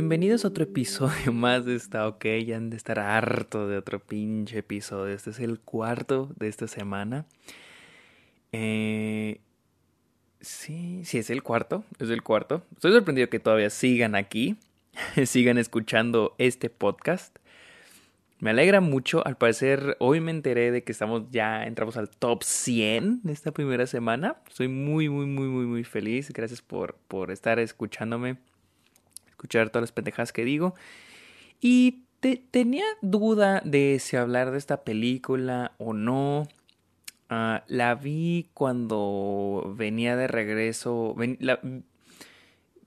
Bienvenidos 0.00 0.46
a 0.46 0.48
otro 0.48 0.64
episodio 0.64 1.30
más 1.34 1.66
de 1.66 1.74
esta 1.74 2.08
OK. 2.08 2.24
Ya 2.46 2.56
han 2.56 2.70
de 2.70 2.78
estar 2.78 2.98
harto 2.98 3.68
de 3.68 3.76
otro 3.76 4.00
pinche 4.00 4.60
episodio. 4.60 5.14
Este 5.14 5.28
es 5.28 5.40
el 5.40 5.60
cuarto 5.60 6.32
de 6.36 6.48
esta 6.48 6.68
semana. 6.68 7.26
Eh, 8.50 9.42
sí, 10.40 11.02
sí, 11.04 11.18
es 11.18 11.28
el 11.28 11.42
cuarto. 11.42 11.84
Es 11.98 12.08
el 12.08 12.22
cuarto. 12.22 12.62
Estoy 12.72 12.92
sorprendido 12.92 13.28
que 13.28 13.40
todavía 13.40 13.68
sigan 13.68 14.14
aquí. 14.14 14.56
sigan 15.26 15.58
escuchando 15.58 16.34
este 16.38 16.70
podcast. 16.70 17.36
Me 18.38 18.48
alegra 18.48 18.80
mucho. 18.80 19.22
Al 19.26 19.36
parecer, 19.36 19.98
hoy 20.00 20.20
me 20.20 20.30
enteré 20.30 20.70
de 20.70 20.82
que 20.82 20.92
estamos 20.92 21.24
ya, 21.30 21.66
entramos 21.66 21.98
al 21.98 22.08
top 22.08 22.42
100 22.42 23.20
de 23.22 23.34
esta 23.34 23.52
primera 23.52 23.86
semana. 23.86 24.36
Estoy 24.48 24.68
muy, 24.68 25.10
muy, 25.10 25.26
muy, 25.26 25.48
muy, 25.48 25.66
muy 25.66 25.84
feliz. 25.84 26.32
Gracias 26.32 26.62
por, 26.62 26.94
por 27.06 27.30
estar 27.30 27.58
escuchándome 27.58 28.38
escuchar 29.40 29.70
todas 29.70 29.84
las 29.84 29.92
pendejadas 29.92 30.32
que 30.32 30.44
digo. 30.44 30.74
Y 31.60 32.04
tenía 32.50 32.84
duda 33.00 33.62
de 33.64 33.98
si 33.98 34.16
hablar 34.16 34.50
de 34.50 34.58
esta 34.58 34.84
película 34.84 35.72
o 35.78 35.94
no. 35.94 36.46
Ah, 37.30 37.64
la 37.68 37.94
vi 37.94 38.50
cuando 38.52 39.74
venía 39.76 40.16
de 40.16 40.26
regreso. 40.26 41.16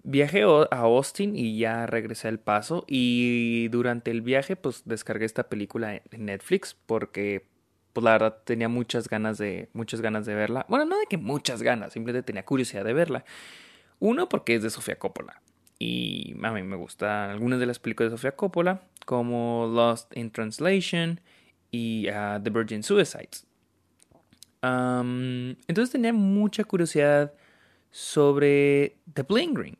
viajé 0.04 0.44
a 0.44 0.78
Austin 0.78 1.36
y 1.36 1.58
ya 1.58 1.88
regresé 1.88 2.28
al 2.28 2.40
paso. 2.40 2.86
Y 2.88 3.68
durante 3.70 4.12
el 4.12 4.22
viaje, 4.22 4.56
pues 4.56 4.84
descargué 4.86 5.26
esta 5.26 5.50
película 5.50 5.96
en 5.96 6.26
Netflix 6.26 6.76
porque, 6.86 7.48
pues 7.94 8.04
la 8.04 8.12
verdad, 8.12 8.38
tenía 8.44 8.70
muchas 8.70 9.10
ganas 9.10 9.40
de, 9.40 9.70
muchas 9.74 10.02
ganas 10.02 10.28
de 10.28 10.36
verla. 10.36 10.68
Bueno, 10.70 10.86
no 10.86 11.00
de 11.00 11.08
que 11.08 11.18
muchas 11.18 11.64
ganas, 11.64 11.94
simplemente 11.94 12.26
tenía 12.28 12.46
curiosidad 12.46 12.84
de 12.84 12.94
verla. 12.94 13.26
Uno, 14.00 14.30
porque 14.30 14.56
es 14.56 14.64
de 14.64 14.70
Sofía 14.70 15.00
Coppola. 15.00 15.42
Y 15.86 16.34
a 16.42 16.52
mí 16.52 16.64
me 16.64 16.78
gustan 16.78 17.30
algunas 17.30 17.60
de 17.60 17.66
las 17.66 17.78
películas 17.78 18.10
de 18.10 18.18
Sofía 18.18 18.38
Coppola, 18.38 18.84
como 19.06 19.70
Lost 19.70 20.16
in 20.16 20.32
Translation 20.32 21.20
y 21.72 22.08
uh, 22.10 22.42
The 22.42 22.50
Virgin 22.50 22.84
Suicides. 22.84 23.46
entonces 24.62 25.92
tenía 25.92 26.14
mucha 26.14 26.64
curiosidad 26.64 27.34
sobre 27.92 28.96
The 29.14 29.24
Bling 29.24 29.58
Ring. 29.58 29.76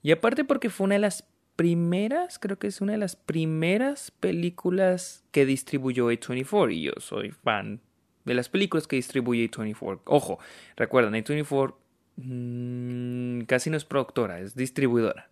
Y 0.00 0.12
aparte 0.12 0.44
porque 0.44 0.70
fue 0.70 0.84
una 0.84 0.94
de 0.94 1.00
las 1.00 1.24
primeras, 1.56 2.38
creo 2.38 2.60
que 2.60 2.68
es 2.68 2.80
una 2.80 2.92
de 2.92 2.98
las 2.98 3.16
primeras 3.16 4.12
películas 4.12 5.24
que 5.32 5.44
distribuyó 5.44 6.12
A24. 6.12 6.72
Y 6.72 6.82
yo 6.82 6.92
soy 6.98 7.32
fan 7.32 7.80
de 8.24 8.34
las 8.34 8.48
películas 8.48 8.86
que 8.86 8.94
distribuye 8.94 9.50
A24. 9.50 10.02
Ojo, 10.04 10.38
recuerden, 10.76 11.14
A24 11.14 11.74
mm, 12.18 13.40
casi 13.46 13.70
no 13.70 13.76
es 13.76 13.84
productora, 13.84 14.38
es 14.38 14.54
distribuidora. 14.54 15.31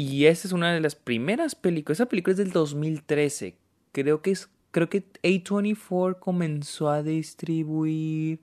Y 0.00 0.26
esa 0.26 0.46
es 0.46 0.52
una 0.52 0.72
de 0.72 0.78
las 0.78 0.94
primeras 0.94 1.56
películas. 1.56 1.98
Esa 1.98 2.08
película 2.08 2.30
es 2.30 2.38
del 2.38 2.52
2013. 2.52 3.56
Creo 3.90 4.22
que 4.22 4.30
es. 4.30 4.48
Creo 4.70 4.88
que 4.88 5.02
A24 5.24 6.20
comenzó 6.20 6.88
a 6.88 7.02
distribuir 7.02 8.38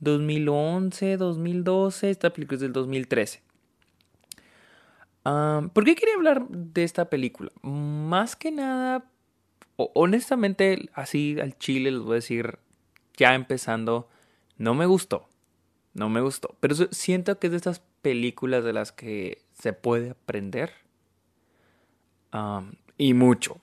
2011, 0.00 1.16
2012. 1.16 2.10
Esta 2.10 2.34
película 2.34 2.56
es 2.56 2.60
del 2.60 2.74
2013. 2.74 3.40
¿Por 5.22 5.84
qué 5.84 5.94
quería 5.94 6.14
hablar 6.14 6.46
de 6.50 6.84
esta 6.84 7.08
película? 7.08 7.50
Más 7.62 8.36
que 8.36 8.50
nada, 8.50 9.10
honestamente, 9.76 10.90
así 10.92 11.38
al 11.40 11.56
chile 11.56 11.90
les 11.90 12.02
voy 12.02 12.12
a 12.12 12.14
decir, 12.16 12.58
ya 13.16 13.34
empezando, 13.34 14.10
no 14.58 14.74
me 14.74 14.84
gustó. 14.84 15.26
No 15.94 16.10
me 16.10 16.20
gustó. 16.20 16.54
Pero 16.60 16.74
siento 16.90 17.38
que 17.38 17.46
es 17.46 17.52
de 17.52 17.56
estas 17.56 17.80
películas 18.02 18.62
de 18.62 18.74
las 18.74 18.92
que 18.92 19.41
se 19.62 19.72
puede 19.72 20.10
aprender 20.10 20.72
y 22.98 23.14
mucho. 23.14 23.60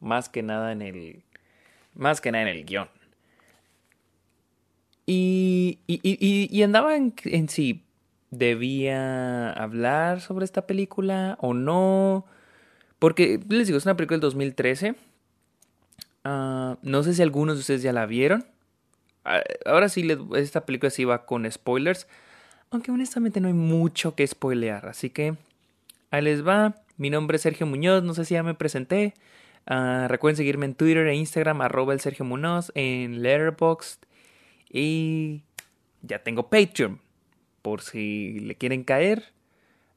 Más 0.00 0.30
que 0.30 0.42
nada 0.42 0.72
en 0.72 0.80
el. 0.80 1.22
Más 1.94 2.22
que 2.22 2.32
nada 2.32 2.48
en 2.48 2.56
el 2.56 2.64
guion. 2.64 2.88
Y, 5.04 5.78
y, 5.86 6.00
y, 6.02 6.48
y 6.50 6.62
andaba 6.62 6.96
en, 6.96 7.12
en, 7.24 7.50
si 7.50 7.84
debía 8.30 9.52
hablar 9.52 10.22
sobre 10.22 10.46
esta 10.46 10.66
película 10.66 11.36
o 11.38 11.52
no. 11.52 12.24
Porque 12.98 13.38
les 13.50 13.66
digo, 13.66 13.76
es 13.76 13.84
una 13.84 13.96
película 13.96 14.16
del 14.16 14.22
2013. 14.22 14.94
Ah, 16.24 16.78
no 16.80 17.02
sé 17.02 17.12
si 17.12 17.20
algunos 17.20 17.56
de 17.56 17.60
ustedes 17.60 17.82
ya 17.82 17.92
la 17.92 18.06
vieron. 18.06 18.46
Ah, 19.26 19.42
ahora 19.66 19.90
sí, 19.90 20.08
esta 20.34 20.64
película 20.64 20.88
sí 20.88 21.04
va 21.04 21.26
con 21.26 21.50
spoilers. 21.50 22.08
Aunque 22.70 22.90
honestamente 22.90 23.38
no 23.38 23.48
hay 23.48 23.54
mucho 23.54 24.14
que 24.14 24.26
spoilear. 24.26 24.86
Así 24.86 25.10
que 25.10 25.36
ahí 26.12 26.22
les 26.22 26.46
va. 26.46 26.76
Mi 26.96 27.10
nombre 27.10 27.36
es 27.36 27.42
Sergio 27.42 27.66
Muñoz, 27.66 28.04
no 28.04 28.14
sé 28.14 28.24
si 28.24 28.34
ya 28.34 28.44
me 28.44 28.54
presenté. 28.54 29.14
Ah, 29.66 30.06
recuerden 30.08 30.36
seguirme 30.36 30.66
en 30.66 30.74
Twitter 30.74 31.06
e 31.08 31.16
Instagram, 31.16 31.60
arroba 31.62 31.92
el 31.94 32.00
Sergio 32.00 32.24
Muñoz, 32.24 32.70
en 32.76 33.22
Letterboxd. 33.22 34.04
Y 34.70 35.42
ya 36.02 36.22
tengo 36.22 36.48
Patreon, 36.48 37.00
por 37.62 37.80
si 37.82 38.38
le 38.40 38.54
quieren 38.54 38.84
caer. 38.84 39.32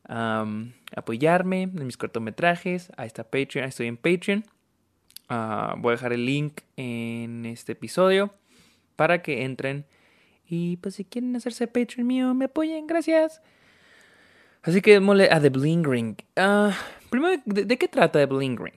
apoyarme 0.08 1.64
en 1.64 1.86
mis 1.86 1.98
cortometrajes. 1.98 2.92
Ahí 2.98 3.08
está 3.08 3.24
Patreon, 3.24 3.68
estoy 3.68 3.88
en 3.88 3.98
Patreon. 3.98 4.46
Ah, 5.28 5.76
voy 5.78 5.92
a 5.92 5.96
dejar 5.96 6.14
el 6.14 6.26
link 6.26 6.62
en 6.78 7.46
este 7.46 7.74
episodio 7.74 8.32
para 8.96 9.22
que 9.22 9.44
entren. 9.44 9.86
Y 10.48 10.78
pues 10.78 10.96
si 10.96 11.06
quieren 11.06 11.36
hacerse 11.36 11.68
Patreon 11.68 12.08
mío, 12.08 12.34
me 12.34 12.46
apoyen, 12.46 12.88
gracias. 12.88 13.42
Así 14.66 14.82
que 14.82 14.94
démosle 14.94 15.30
a 15.32 15.40
The 15.40 15.50
Bling 15.50 15.84
Ring. 15.84 16.16
Ah, 16.36 16.76
primero, 17.12 17.40
¿de, 17.46 17.78
qué 17.78 17.88
trata 17.88 18.18
The 18.18 18.26
Bling 18.26 18.58
Ring? 18.58 18.74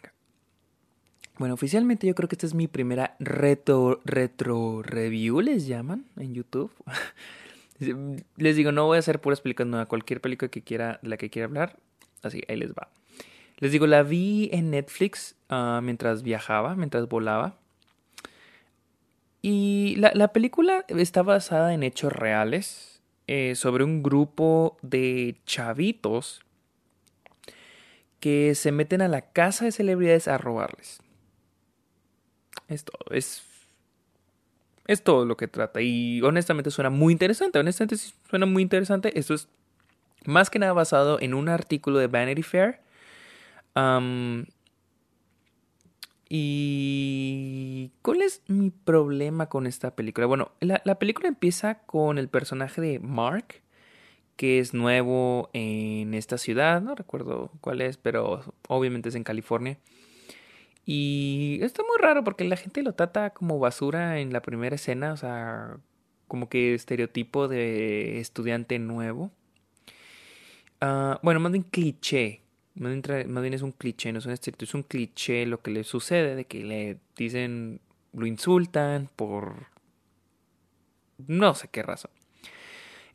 Bueno, 1.38 1.54
oficialmente 1.54 2.06
yo 2.06 2.14
creo 2.14 2.28
que 2.28 2.34
esta 2.34 2.44
es 2.44 2.52
mi 2.52 2.68
primera 2.68 3.16
retro, 3.18 4.00
retro 4.04 4.82
review, 4.82 5.40
les 5.40 5.66
llaman 5.66 6.04
en 6.18 6.34
YouTube. 6.34 6.70
les 8.36 8.56
digo, 8.56 8.70
no 8.70 8.84
voy 8.84 8.96
a 8.96 8.98
hacer 8.98 9.18
puras 9.18 9.40
películas, 9.40 9.80
a 9.80 9.86
cualquier 9.86 10.20
película 10.20 10.50
que 10.50 10.60
quiera, 10.60 11.00
la 11.02 11.16
que 11.16 11.30
quiera 11.30 11.46
hablar. 11.46 11.78
Así, 12.22 12.42
ahí 12.48 12.56
les 12.58 12.72
va. 12.72 12.90
Les 13.56 13.72
digo, 13.72 13.86
la 13.86 14.02
vi 14.02 14.50
en 14.52 14.70
Netflix 14.70 15.36
ah, 15.48 15.80
mientras 15.82 16.22
viajaba, 16.22 16.74
mientras 16.74 17.08
volaba. 17.08 17.56
Y 19.40 19.96
la, 19.96 20.12
la 20.14 20.34
película 20.34 20.84
está 20.88 21.22
basada 21.22 21.72
en 21.72 21.82
hechos 21.82 22.12
reales. 22.12 22.97
Eh, 23.28 23.54
sobre 23.56 23.84
un 23.84 24.02
grupo 24.02 24.78
de 24.80 25.36
chavitos 25.44 26.40
que 28.20 28.54
se 28.54 28.72
meten 28.72 29.02
a 29.02 29.08
la 29.08 29.20
casa 29.20 29.66
de 29.66 29.72
celebridades 29.72 30.28
a 30.28 30.38
robarles. 30.38 31.00
Esto 32.68 32.92
es 33.10 33.44
es 34.86 35.04
todo 35.04 35.26
lo 35.26 35.36
que 35.36 35.46
trata. 35.46 35.82
Y 35.82 36.22
honestamente 36.22 36.70
suena 36.70 36.88
muy 36.88 37.12
interesante. 37.12 37.58
Honestamente 37.58 37.96
suena 38.28 38.46
muy 38.46 38.62
interesante. 38.62 39.16
Esto 39.18 39.34
es 39.34 39.48
más 40.24 40.48
que 40.48 40.58
nada 40.58 40.72
basado 40.72 41.20
en 41.20 41.34
un 41.34 41.50
artículo 41.50 41.98
de 41.98 42.06
Vanity 42.06 42.42
Fair. 42.42 42.80
¿Y 46.28 47.92
cuál 48.02 48.20
es 48.22 48.42
mi 48.48 48.70
problema 48.70 49.48
con 49.48 49.66
esta 49.66 49.96
película? 49.96 50.26
Bueno, 50.26 50.52
la, 50.60 50.98
película 50.98 51.28
empieza 51.28 51.80
con 51.80 52.18
el 52.18 52.28
personaje 52.28 52.80
de 52.80 52.98
Mark, 52.98 53.62
que 54.36 54.58
es 54.58 54.74
nuevo 54.74 55.48
en 55.54 56.12
esta 56.12 56.36
ciudad, 56.36 56.82
no 56.82 56.94
recuerdo 56.94 57.50
cuál 57.60 57.80
es, 57.80 57.96
pero 57.96 58.42
obviamente 58.68 59.08
es 59.08 59.14
en 59.14 59.24
California. 59.24 59.78
Y 60.84 61.58
está 61.62 61.82
muy 61.82 61.96
raro 61.98 62.24
porque 62.24 62.44
la 62.44 62.56
gente 62.56 62.82
lo 62.82 62.94
trata 62.94 63.30
como 63.30 63.58
basura 63.58 64.20
en 64.20 64.32
la 64.32 64.42
primera 64.42 64.76
escena, 64.76 65.12
o 65.12 65.16
sea, 65.16 65.78
como 66.28 66.48
que 66.48 66.74
estereotipo 66.74 67.48
de 67.48 68.20
estudiante 68.20 68.78
nuevo. 68.78 69.30
Ah, 70.80 71.18
bueno, 71.22 71.40
más 71.40 71.52
bien 71.52 71.64
cliché, 71.64 72.42
más 72.78 73.42
bien, 73.42 73.54
es 73.54 73.62
un 73.62 73.72
cliché, 73.72 74.12
no 74.12 74.18
es 74.18 74.26
un 74.26 74.32
estricto, 74.32 74.64
es 74.64 74.74
un 74.74 74.82
cliché 74.82 75.46
lo 75.46 75.60
que 75.60 75.70
le 75.70 75.84
sucede, 75.84 76.34
de 76.36 76.44
que 76.44 76.64
le 76.64 76.98
dicen, 77.16 77.80
lo 78.12 78.26
insultan 78.26 79.08
por 79.16 79.66
no 81.26 81.54
sé 81.54 81.68
qué 81.68 81.82
razón. 81.82 82.10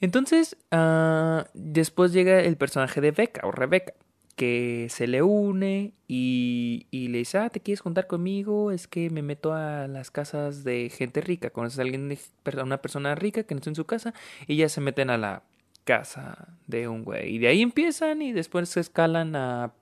Entonces, 0.02 0.58
uh, 0.72 1.44
después 1.54 2.12
llega 2.12 2.42
el 2.42 2.58
personaje 2.58 3.00
de 3.00 3.12
Becca 3.12 3.48
o 3.48 3.52
Rebeca, 3.52 3.94
que 4.36 4.88
se 4.90 5.08
le 5.08 5.22
une 5.22 5.94
y, 6.08 6.88
y, 6.92 7.08
le 7.08 7.20
dice, 7.20 7.38
ah, 7.38 7.50
¿te 7.50 7.62
quieres 7.62 7.82
juntar 7.82 8.08
conmigo? 8.08 8.72
Es 8.72 8.88
que 8.88 9.10
me 9.10 9.22
meto 9.22 9.54
a 9.54 9.88
las 9.88 10.12
casas 10.12 10.64
de 10.64 10.90
gente 10.90 11.22
rica. 11.22 11.52
Conoces 11.52 11.80
a 11.80 11.84
alguien, 11.84 12.18
una 12.64 12.82
persona 12.82 13.16
rica 13.16 13.44
que 13.44 13.54
no 13.56 13.60
está 13.60 13.70
en 13.70 13.76
su 13.76 13.86
casa 13.86 14.14
y 14.48 14.58
ya 14.58 14.68
se 14.70 14.82
meten 14.82 15.10
a 15.10 15.18
la 15.18 15.44
casa 15.84 16.58
de 16.68 16.88
un 16.88 17.04
güey. 17.04 17.36
Y 17.36 17.40
de 17.40 17.48
ahí 17.48 17.62
empiezan 17.62 18.22
y 18.22 18.32
después 18.32 18.70
se 18.70 18.80
escalan 18.80 19.36
a, 19.36 19.74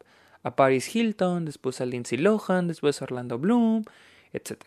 a 0.43 0.55
Paris 0.55 0.95
Hilton, 0.95 1.45
después 1.45 1.81
a 1.81 1.85
Lindsay 1.85 2.17
Lohan, 2.17 2.67
después 2.67 3.01
a 3.01 3.05
Orlando 3.05 3.37
Bloom, 3.37 3.83
etc. 4.33 4.57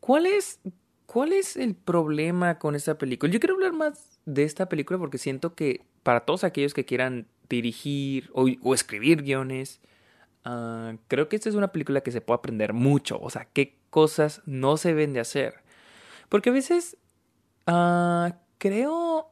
¿Cuál 0.00 0.26
es, 0.26 0.60
¿Cuál 1.06 1.32
es 1.32 1.56
el 1.56 1.74
problema 1.74 2.58
con 2.58 2.74
esta 2.74 2.96
película? 2.98 3.32
Yo 3.32 3.40
quiero 3.40 3.54
hablar 3.54 3.72
más 3.72 4.20
de 4.24 4.44
esta 4.44 4.68
película 4.68 4.98
porque 4.98 5.18
siento 5.18 5.54
que 5.54 5.84
para 6.02 6.20
todos 6.20 6.44
aquellos 6.44 6.74
que 6.74 6.84
quieran 6.84 7.26
dirigir 7.48 8.30
o, 8.32 8.74
escribir 8.74 9.22
guiones. 9.22 9.80
Ah, 10.44 10.94
creo 11.08 11.28
que 11.28 11.36
esta 11.36 11.48
es 11.48 11.54
una 11.54 11.72
película 11.72 12.02
que 12.02 12.12
se 12.12 12.20
puede 12.20 12.38
aprender 12.38 12.72
mucho. 12.72 13.18
O 13.20 13.30
sea, 13.30 13.46
qué 13.52 13.76
cosas 13.90 14.42
no 14.46 14.76
se 14.76 14.90
deben 14.90 15.12
de 15.12 15.20
hacer. 15.20 15.54
Porque 16.28 16.50
a 16.50 16.52
veces 16.52 16.96
ah, 17.66 18.36
creo, 18.58 19.30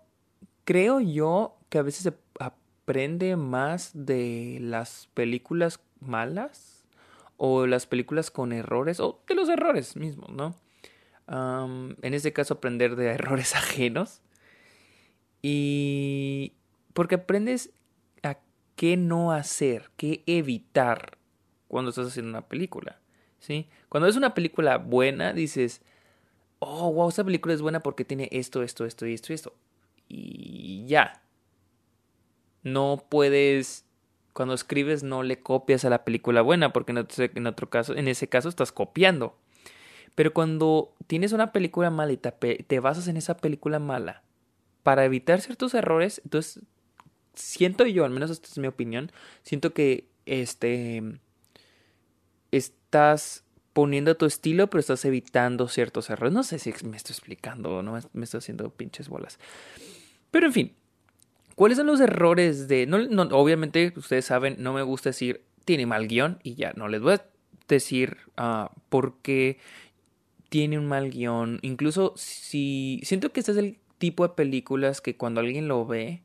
creo 0.65 1.01
yo 1.01 1.57
que 1.69 1.79
a 1.79 1.83
veces 1.83 2.03
se 2.03 2.15
aprende 2.41 3.37
más 3.37 3.91
de 3.95 4.59
las 4.61 5.09
películas 5.15 5.81
malas 6.01 6.85
o 7.37 7.67
las 7.67 7.87
películas 7.87 8.31
con 8.31 8.53
errores 8.53 9.01
o 9.01 9.23
de 9.27 9.35
los 9.35 9.49
errores 9.49 9.97
mismos, 9.97 10.31
¿no? 10.31 10.57
en 11.27 12.13
este 12.13 12.35
caso 12.35 12.55
aprender 12.55 12.97
de 12.97 13.07
errores 13.15 13.55
ajenos 13.55 14.21
y 15.41 16.53
porque 16.93 17.15
aprendes 17.15 17.71
a 18.23 18.39
qué 18.77 18.97
no 18.97 19.33
hacer, 19.33 19.91
qué 19.97 20.23
evitar 20.27 21.17
cuando 21.69 21.91
estás 21.91 22.09
haciendo 22.09 22.31
una 22.31 22.47
película, 22.47 23.01
¿sí? 23.39 23.69
Cuando 23.89 24.09
es 24.09 24.17
una 24.17 24.35
película 24.35 24.77
buena 24.79 25.33
dices, 25.33 25.81
oh, 26.59 26.93
wow, 26.93 27.09
esta 27.09 27.25
película 27.25 27.55
es 27.55 27.63
buena 27.63 27.81
porque 27.81 28.05
tiene 28.05 28.29
esto, 28.33 28.63
esto, 28.63 28.85
esto 28.85 29.07
y 29.07 29.15
esto 29.15 29.33
y 29.33 29.35
esto. 29.35 29.55
Y 30.09 30.85
ya, 30.87 31.23
no 32.63 33.05
puedes 33.09 33.85
cuando 34.33 34.55
escribes 34.55 35.05
no 35.05 35.23
le 35.23 35.41
copias 35.41 35.85
a 35.85 35.91
la 35.91 36.05
película 36.05 36.43
buena 36.43 36.73
porque 36.73 36.93
en 36.93 37.47
otro, 37.47 37.71
caso 37.71 37.95
en 37.95 38.09
ese 38.09 38.29
caso 38.29 38.49
estás 38.49 38.73
copiando. 38.73 39.39
Pero 40.17 40.35
cuando 40.35 40.93
tienes 41.07 41.33
una 41.33 41.53
película 41.53 41.91
mala 41.91 42.13
y 42.13 42.17
te, 42.17 42.81
basas 42.81 43.09
en 43.09 43.17
esa 43.17 43.37
película 43.37 43.79
mala 43.79 44.23
para 44.83 45.05
evitar 45.05 45.41
ciertos 45.41 45.73
errores 45.73 46.21
entonces 46.25 46.63
siento 47.33 47.87
yo 47.87 48.05
al 48.05 48.11
menos 48.11 48.31
esta 48.31 48.49
es 48.49 48.59
mi 48.59 48.69
opinión 48.69 49.11
siento 49.43 49.73
que 49.73 50.09
este 50.27 51.03
estás 52.53 53.44
poniendo 53.75 54.17
tu 54.17 54.25
estilo 54.25 54.71
pero 54.71 54.81
estás 54.81 55.05
evitando 55.05 55.69
ciertos 55.69 56.09
errores 56.09 56.33
no 56.33 56.43
sé 56.43 56.59
si 56.59 56.73
me 56.87 56.97
estoy 56.97 57.13
explicando 57.13 57.77
o 57.77 57.83
no 57.83 58.01
me 58.15 58.25
estoy 58.25 58.39
haciendo 58.39 58.71
pinches 58.71 59.11
bolas 59.11 59.39
pero 60.31 60.47
en 60.47 60.53
fin 60.55 60.75
¿Cuáles 61.55 61.79
son 61.79 61.87
los 61.87 62.01
errores 62.01 62.67
de.? 62.69 62.89
Obviamente, 63.31 63.93
ustedes 63.97 64.25
saben, 64.25 64.57
no 64.59 64.73
me 64.73 64.83
gusta 64.83 65.11
decir 65.11 65.43
tiene 65.65 65.87
mal 65.87 66.09
guion 66.09 66.39
y 66.43 66.57
ya, 66.57 66.73
no 66.75 66.89
les 66.89 67.01
voy 67.01 67.15
a 67.15 67.27
decir 67.69 68.19
uh, 68.39 68.67
por 68.89 69.19
qué 69.23 69.59
tiene 70.49 70.79
un 70.79 70.87
mal 70.87 71.11
guion. 71.11 71.61
Incluso 71.63 72.13
si. 72.17 73.01
Siento 73.05 73.33
que 73.33 73.41
este 73.41 73.53
es 73.53 73.59
el 73.59 73.79
tipo 73.99 74.27
de 74.27 74.35
películas 74.35 75.01
que 75.01 75.17
cuando 75.17 75.41
alguien 75.41 75.69
lo 75.69 75.87
ve. 75.87 76.23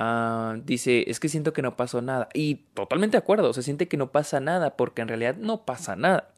Uh, 0.00 0.62
dice, 0.64 1.04
es 1.10 1.20
que 1.20 1.28
siento 1.28 1.52
que 1.52 1.60
no 1.60 1.76
pasó 1.76 2.00
nada. 2.00 2.30
Y 2.32 2.54
totalmente 2.72 3.18
de 3.18 3.18
acuerdo, 3.18 3.52
se 3.52 3.62
siente 3.62 3.86
que 3.86 3.98
no 3.98 4.10
pasa 4.12 4.40
nada, 4.40 4.76
porque 4.76 5.02
en 5.02 5.08
realidad 5.08 5.36
no 5.36 5.66
pasa 5.66 5.94
nada. 5.94 6.32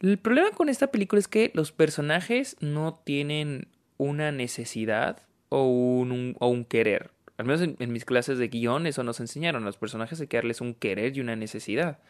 El 0.00 0.18
problema 0.18 0.50
con 0.50 0.68
esta 0.68 0.88
película 0.88 1.20
es 1.20 1.28
que 1.28 1.52
los 1.54 1.70
personajes 1.70 2.56
no 2.58 2.94
tienen 3.04 3.68
una 3.96 4.32
necesidad 4.32 5.20
o 5.50 5.68
un, 5.68 6.36
o 6.40 6.48
un 6.48 6.64
querer. 6.64 7.12
Al 7.36 7.46
menos 7.46 7.62
en, 7.62 7.92
mis 7.92 8.04
clases 8.04 8.38
de 8.38 8.48
guion 8.48 8.86
eso 8.86 9.04
nos 9.04 9.20
enseñaron. 9.20 9.64
Los 9.64 9.76
personajes 9.76 10.20
hay 10.20 10.26
que 10.26 10.36
darles 10.36 10.60
un 10.60 10.74
querer 10.74 11.16
y 11.16 11.20
una 11.20 11.36
necesidad. 11.36 12.00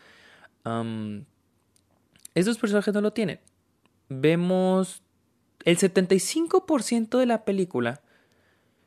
estos 2.34 2.58
personajes 2.58 2.94
no 2.94 3.02
lo 3.02 3.12
tienen. 3.12 3.38
Vemos 4.08 5.02
el 5.64 5.76
75% 5.76 7.19
de 7.19 7.26
la 7.26 7.44
película 7.44 8.00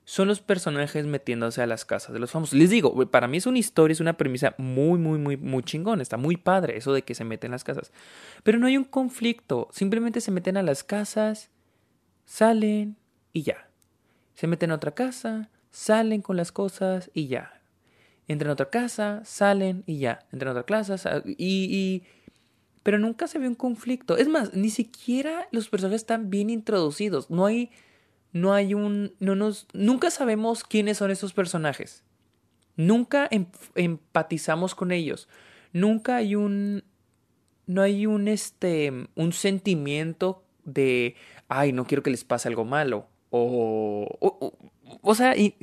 son 0.10 0.30
los 0.30 0.40
personajes 0.40 1.06
metiéndose 1.06 1.62
a 1.62 1.68
las 1.68 1.84
casas 1.84 2.14
de 2.14 2.20
los 2.20 2.32
famosos. 2.32 2.58
Les 2.58 2.70
digo, 2.70 2.96
para 3.12 3.28
mí 3.28 3.36
es 3.36 3.46
una 3.46 3.58
historia, 3.58 3.92
es 3.92 4.00
una 4.00 4.16
premisa 4.16 4.56
muy, 4.58 4.98
muy, 4.98 5.20
muy, 5.20 5.36
muy 5.36 5.64
chingón. 5.64 6.00
Está 6.00 6.16
muy 6.16 6.38
padre 6.38 6.78
eso 6.78 6.94
de 6.94 7.02
que 7.02 7.14
se 7.14 7.26
meten 7.26 7.52
las 7.52 7.66
casas. 7.66 7.92
Pero 8.44 8.58
no 8.58 8.68
hay 8.68 8.78
un 8.78 8.86
conflicto. 8.86 9.68
Simplemente 9.74 10.22
se 10.22 10.32
meten 10.32 10.56
a 10.56 10.64
las 10.64 10.86
casas, 10.86 11.50
salen 12.26 12.96
y 13.34 13.42
ya. 13.42 13.70
Se 14.34 14.48
meten 14.48 14.72
a 14.72 14.76
otra 14.76 14.92
casa, 14.92 15.50
salen 15.72 16.22
con 16.22 16.38
las 16.38 16.54
cosas 16.54 17.12
y 17.14 17.28
ya. 17.28 17.62
Entran 18.30 18.52
a 18.52 18.54
otra 18.54 18.70
casa, 18.70 19.24
salen 19.26 19.84
y 19.88 20.00
ya. 20.00 20.26
Entran 20.32 20.56
a 20.56 20.62
otra 20.62 20.64
casa 20.64 21.22
y, 21.26 21.36
y... 21.38 22.04
Pero 22.82 22.98
nunca 22.98 23.28
se 23.28 23.40
ve 23.40 23.50
un 23.50 23.56
conflicto. 23.56 24.16
Es 24.16 24.30
más, 24.30 24.54
ni 24.54 24.70
siquiera 24.70 25.50
los 25.52 25.68
personajes 25.68 26.04
están 26.04 26.30
bien 26.30 26.50
introducidos. 26.50 27.30
No 27.30 27.46
hay... 27.46 27.72
No 28.34 28.54
hay 28.54 28.74
un... 28.74 29.14
No 29.20 29.36
nos... 29.36 29.68
Nunca 29.74 30.12
sabemos 30.12 30.64
quiénes 30.64 30.98
son 30.98 31.12
esos 31.12 31.34
personajes. 31.34 32.04
Nunca 32.76 33.28
em, 33.32 33.48
empatizamos 33.76 34.76
con 34.76 34.92
ellos. 34.92 35.28
Nunca 35.74 36.18
hay 36.18 36.36
un... 36.36 36.84
No 37.66 37.82
hay 37.82 38.06
un 38.06 38.28
este... 38.28 39.08
Un 39.16 39.34
sentimiento 39.34 40.44
de... 40.64 41.16
Ay, 41.48 41.72
no 41.72 41.86
quiero 41.86 42.04
que 42.04 42.12
les 42.12 42.24
pase 42.24 42.48
algo 42.48 42.66
malo 42.66 43.08
o, 43.30 44.54
o, 45.02 45.16
sea, 45.16 45.36
y, 45.36 45.56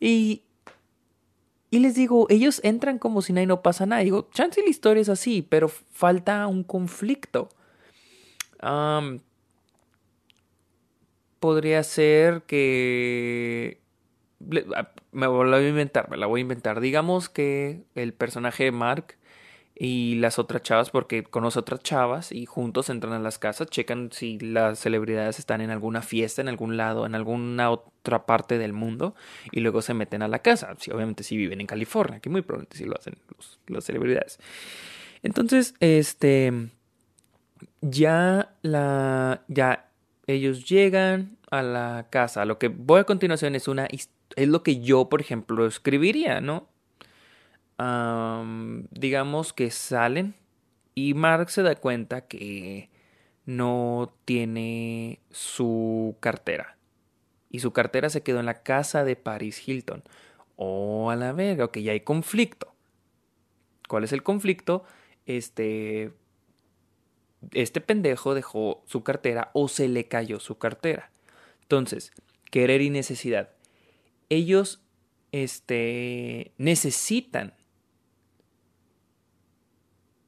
y, 0.00 0.42
y, 1.70 1.78
les 1.78 1.94
digo, 1.94 2.26
ellos 2.30 2.60
entran 2.64 2.98
como 2.98 3.22
si 3.22 3.32
nadie 3.32 3.46
no 3.46 3.62
pasa 3.62 3.86
nada. 3.86 4.02
digo, 4.02 4.28
chance 4.32 4.60
la 4.62 4.70
historia 4.70 5.00
es 5.02 5.08
así, 5.08 5.42
pero 5.42 5.68
falta 5.68 6.46
un 6.46 6.64
conflicto. 6.64 7.48
Podría 11.46 11.84
ser 11.84 12.42
que... 12.42 13.78
Me 15.12 15.28
voy 15.28 15.54
a 15.54 15.68
inventar, 15.68 16.10
me 16.10 16.16
la 16.16 16.26
voy 16.26 16.40
a 16.40 16.42
inventar. 16.42 16.80
Digamos 16.80 17.28
que 17.28 17.84
el 17.94 18.12
personaje 18.14 18.64
de 18.64 18.72
Mark 18.72 19.16
y 19.78 20.16
las 20.16 20.40
otras 20.40 20.62
chavas 20.62 20.90
porque 20.90 21.22
conoce 21.22 21.60
otras 21.60 21.84
chavas 21.84 22.32
y 22.32 22.46
juntos 22.46 22.90
entran 22.90 23.12
a 23.12 23.20
las 23.20 23.38
casas, 23.38 23.68
checan 23.68 24.10
si 24.10 24.40
las 24.40 24.80
celebridades 24.80 25.38
están 25.38 25.60
en 25.60 25.70
alguna 25.70 26.02
fiesta, 26.02 26.42
en 26.42 26.48
algún 26.48 26.76
lado, 26.76 27.06
en 27.06 27.14
alguna 27.14 27.70
otra 27.70 28.26
parte 28.26 28.58
del 28.58 28.72
mundo 28.72 29.14
y 29.52 29.60
luego 29.60 29.82
se 29.82 29.94
meten 29.94 30.22
a 30.22 30.28
la 30.28 30.40
casa. 30.40 30.74
obviamente 30.92 31.22
si 31.22 31.36
viven 31.36 31.60
en 31.60 31.68
California, 31.68 32.18
que 32.18 32.28
muy 32.28 32.42
probablemente 32.42 32.76
sí 32.76 32.86
lo 32.86 32.96
hacen 32.96 33.14
los, 33.36 33.60
las 33.68 33.84
celebridades. 33.84 34.40
Entonces, 35.22 35.74
este, 35.78 36.70
ya 37.82 38.52
la, 38.62 39.42
ya 39.46 39.86
ellos 40.26 40.68
llegan 40.68 41.35
a 41.50 41.62
la 41.62 42.06
casa. 42.10 42.44
Lo 42.44 42.58
que 42.58 42.68
voy 42.68 43.00
a 43.00 43.04
continuación 43.04 43.54
es 43.54 43.68
una, 43.68 43.86
es 43.86 44.08
lo 44.48 44.62
que 44.62 44.80
yo, 44.80 45.08
por 45.08 45.20
ejemplo, 45.20 45.66
escribiría, 45.66 46.40
¿no? 46.40 46.68
digamos 48.90 49.52
que 49.52 49.70
salen 49.70 50.34
y 50.94 51.12
Mark 51.12 51.50
se 51.50 51.62
da 51.62 51.74
cuenta 51.74 52.22
que 52.22 52.88
no 53.44 54.14
tiene 54.24 55.20
su 55.30 56.16
cartera. 56.20 56.78
Y 57.50 57.60
su 57.60 57.72
cartera 57.72 58.08
se 58.08 58.22
quedó 58.22 58.40
en 58.40 58.46
la 58.46 58.62
casa 58.62 59.04
de 59.04 59.14
Paris 59.14 59.66
Hilton. 59.68 60.02
Oh, 60.56 61.10
a 61.10 61.16
la 61.16 61.32
verga, 61.32 61.66
ok, 61.66 61.78
ya 61.78 61.92
hay 61.92 62.00
conflicto. 62.00 62.74
¿Cuál 63.88 64.04
es 64.04 64.12
el 64.12 64.22
conflicto? 64.22 64.84
Este. 65.26 66.12
Este 67.52 67.80
pendejo 67.80 68.34
dejó 68.34 68.82
su 68.86 69.04
cartera 69.04 69.50
o 69.52 69.68
se 69.68 69.86
le 69.88 70.08
cayó 70.08 70.40
su 70.40 70.58
cartera. 70.58 71.10
Entonces, 71.66 72.12
querer 72.52 72.80
y 72.80 72.90
necesidad. 72.90 73.50
Ellos 74.28 74.80
este, 75.32 76.52
necesitan 76.58 77.54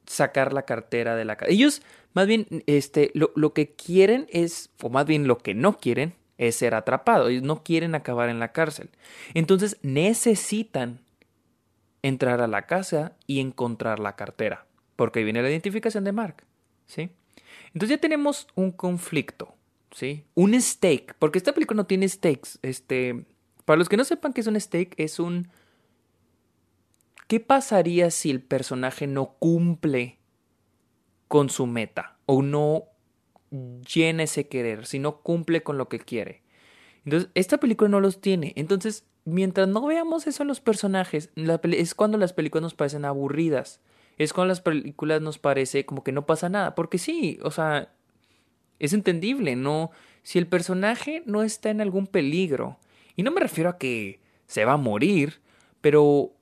sacar 0.05 0.51
la 0.51 0.63
cartera 0.63 1.15
de 1.15 1.23
la 1.23 1.37
casa. 1.37 1.49
Ellos, 1.49 1.81
más 2.13 2.27
bien, 2.27 2.47
este, 2.65 3.11
lo, 3.13 3.53
que 3.53 3.73
quieren 3.73 4.27
es, 4.31 4.69
o 4.81 4.89
más 4.89 5.05
bien 5.05 5.27
lo 5.27 5.37
que 5.37 5.53
no 5.53 5.77
quieren, 5.77 6.13
es 6.37 6.57
ser 6.57 6.75
atrapados. 6.75 7.29
Ellos 7.29 7.43
no 7.43 7.63
quieren 7.63 7.95
acabar 7.95 8.27
en 8.27 8.39
la 8.39 8.51
cárcel. 8.51 8.89
Entonces 9.33 9.77
necesitan 9.81 10.99
entrar 12.01 12.41
a 12.41 12.47
la 12.47 12.65
casa 12.65 13.13
y 13.27 13.39
encontrar 13.39 13.99
la 13.99 14.17
cartera. 14.17 14.65
Porque 14.97 15.19
ahí 15.19 15.25
viene 15.25 15.41
la 15.41 15.49
identificación 15.49 16.03
de 16.03 16.11
Mark. 16.11 16.43
¿Sí? 16.85 17.11
Entonces 17.67 17.97
ya 17.97 18.01
tenemos 18.01 18.47
un 18.55 18.71
conflicto. 18.71 19.55
¿Sí? 19.91 20.25
Un 20.35 20.59
stake. 20.59 21.15
Porque 21.19 21.37
esta 21.37 21.53
película 21.53 21.77
no 21.77 21.85
tiene 21.85 22.07
stakes. 22.07 22.59
Este. 22.61 23.25
Para 23.65 23.77
los 23.77 23.89
que 23.89 23.97
no 23.97 24.03
sepan 24.03 24.33
qué 24.33 24.41
es 24.41 24.47
un 24.47 24.59
stake, 24.59 24.95
es 24.97 25.19
un 25.19 25.49
¿Qué 27.29 27.39
pasaría 27.39 28.09
si 28.09 28.31
el 28.31 28.41
personaje 28.41 29.05
no 29.05 29.35
cumple 29.37 30.17
con 31.27 31.51
su 31.51 31.67
meta 31.67 32.17
o 32.25 32.41
no 32.41 32.85
llena 33.51 34.23
ese 34.23 34.47
querer, 34.47 34.87
si 34.87 34.97
no 34.97 35.21
cumple 35.21 35.61
con 35.61 35.77
lo 35.77 35.89
que 35.89 35.99
quiere? 35.99 36.41
Entonces, 37.05 37.29
esta 37.35 37.59
película 37.59 37.87
no 37.87 37.99
los 37.99 38.19
tiene. 38.19 38.53
Entonces, 38.55 39.05
mientras 39.25 39.67
no 39.67 39.85
veamos 39.85 40.25
eso 40.25 40.41
en 40.41 40.47
los 40.47 40.59
personajes, 40.59 41.29
es 41.35 41.93
cuando 41.93 42.17
las 42.17 42.33
películas 42.33 42.63
nos 42.63 42.73
parecen 42.73 43.05
aburridas. 43.05 43.79
Es 44.17 44.33
cuando 44.33 44.47
las 44.47 44.61
películas 44.61 45.21
nos 45.21 45.37
parece 45.37 45.85
como 45.85 46.03
que 46.03 46.11
no 46.11 46.25
pasa 46.25 46.49
nada. 46.49 46.73
Porque 46.73 46.97
sí, 46.97 47.37
o 47.43 47.51
sea, 47.51 47.93
es 48.79 48.93
entendible, 48.93 49.55
¿no? 49.55 49.91
Si 50.23 50.39
el 50.39 50.47
personaje 50.47 51.23
no 51.25 51.43
está 51.43 51.69
en 51.69 51.81
algún 51.81 52.07
peligro, 52.07 52.77
y 53.15 53.23
no 53.23 53.31
me 53.31 53.41
refiero 53.41 53.69
a 53.69 53.77
que 53.77 54.19
se 54.47 54.65
va 54.65 54.73
a 54.73 54.77
morir, 54.77 55.41
pero 55.81 56.33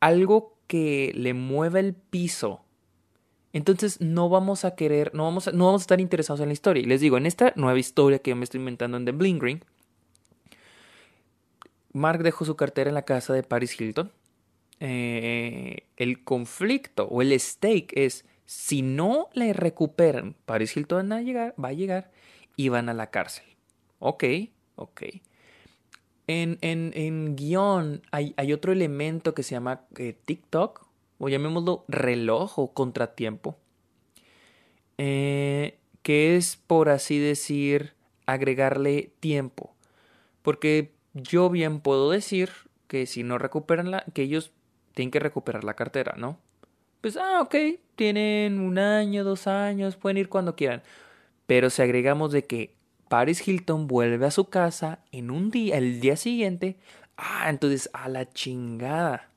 algo 0.00 0.56
que 0.66 1.12
le 1.14 1.34
mueva 1.34 1.80
el 1.80 1.94
piso, 1.94 2.64
entonces 3.52 4.00
no 4.00 4.28
vamos 4.28 4.64
a 4.64 4.74
querer, 4.76 5.12
no 5.14 5.24
vamos 5.24 5.48
a, 5.48 5.52
no 5.52 5.66
vamos 5.66 5.82
a 5.82 5.84
estar 5.84 6.00
interesados 6.00 6.40
en 6.40 6.48
la 6.48 6.52
historia. 6.52 6.82
Y 6.82 6.86
les 6.86 7.00
digo, 7.00 7.16
en 7.16 7.26
esta 7.26 7.52
nueva 7.56 7.78
historia 7.78 8.20
que 8.20 8.30
yo 8.30 8.36
me 8.36 8.44
estoy 8.44 8.60
inventando 8.60 8.96
en 8.96 9.04
The 9.04 9.12
Bling 9.12 9.40
Ring, 9.40 9.60
Mark 11.92 12.22
dejó 12.22 12.44
su 12.44 12.56
cartera 12.56 12.90
en 12.90 12.94
la 12.94 13.04
casa 13.04 13.34
de 13.34 13.42
Paris 13.42 13.80
Hilton. 13.80 14.12
Eh, 14.78 15.84
el 15.96 16.24
conflicto 16.24 17.04
o 17.04 17.20
el 17.22 17.38
stake 17.38 17.92
es 17.94 18.24
si 18.50 18.82
no 18.82 19.28
le 19.32 19.52
recuperan, 19.52 20.34
Paris 20.44 20.76
Hilton 20.76 21.08
va 21.08 21.18
a 21.18 21.22
llegar, 21.22 21.54
va 21.62 21.68
a 21.68 21.72
llegar 21.72 22.10
y 22.56 22.68
van 22.68 22.88
a 22.88 22.94
la 22.94 23.08
cárcel. 23.08 23.44
Ok, 24.00 24.24
ok. 24.74 25.02
En, 26.26 26.58
en, 26.60 26.90
en 26.96 27.36
guion 27.36 28.02
hay, 28.10 28.34
hay, 28.36 28.52
otro 28.52 28.72
elemento 28.72 29.34
que 29.34 29.44
se 29.44 29.52
llama 29.52 29.82
eh, 29.96 30.18
TikTok, 30.24 30.84
o 31.18 31.28
llamémoslo 31.28 31.84
reloj 31.86 32.58
o 32.58 32.74
contratiempo, 32.74 33.56
eh, 34.98 35.78
que 36.02 36.36
es, 36.36 36.56
por 36.56 36.88
así 36.88 37.20
decir, 37.20 37.94
agregarle 38.26 39.12
tiempo. 39.20 39.76
Porque 40.42 40.92
yo 41.14 41.50
bien 41.50 41.78
puedo 41.78 42.10
decir 42.10 42.50
que 42.88 43.06
si 43.06 43.22
no 43.22 43.38
recuperan 43.38 43.92
la, 43.92 44.04
que 44.12 44.22
ellos 44.22 44.50
tienen 44.94 45.12
que 45.12 45.20
recuperar 45.20 45.62
la 45.62 45.74
cartera, 45.74 46.16
¿no? 46.18 46.40
Pues, 47.00 47.16
ah, 47.16 47.40
ok, 47.40 47.54
tienen 47.96 48.60
un 48.60 48.78
año, 48.78 49.24
dos 49.24 49.46
años, 49.46 49.96
pueden 49.96 50.18
ir 50.18 50.28
cuando 50.28 50.56
quieran. 50.56 50.82
Pero 51.46 51.70
si 51.70 51.82
agregamos 51.82 52.32
de 52.32 52.46
que 52.46 52.74
Paris 53.08 53.46
Hilton 53.46 53.88
vuelve 53.88 54.26
a 54.26 54.30
su 54.30 54.50
casa 54.50 55.00
en 55.10 55.30
un 55.30 55.50
día, 55.50 55.78
el 55.78 56.00
día 56.00 56.16
siguiente, 56.16 56.78
ah, 57.16 57.46
entonces 57.50 57.90
a 57.92 58.08
la 58.08 58.30
chingada. 58.30 59.28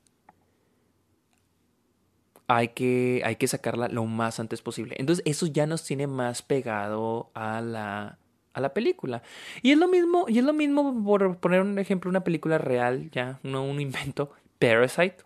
Hay 2.46 2.68
que, 2.68 3.22
hay 3.24 3.36
que 3.36 3.48
sacarla 3.48 3.88
lo 3.88 4.04
más 4.04 4.38
antes 4.38 4.62
posible. 4.62 4.94
Entonces 4.98 5.24
eso 5.26 5.46
ya 5.46 5.66
nos 5.66 5.82
tiene 5.84 6.06
más 6.06 6.42
pegado 6.42 7.30
a 7.34 7.60
la, 7.60 8.18
a 8.52 8.60
la 8.60 8.74
película. 8.74 9.22
Y 9.62 9.72
es 9.72 9.78
lo 9.78 9.88
mismo, 9.88 10.26
y 10.28 10.38
es 10.38 10.44
lo 10.44 10.52
mismo 10.52 11.02
por 11.04 11.38
poner 11.38 11.62
un 11.62 11.78
ejemplo, 11.78 12.10
una 12.10 12.22
película 12.22 12.58
real, 12.58 13.10
ya, 13.10 13.40
no 13.42 13.64
un 13.64 13.80
invento, 13.80 14.30
Parasite. 14.58 15.16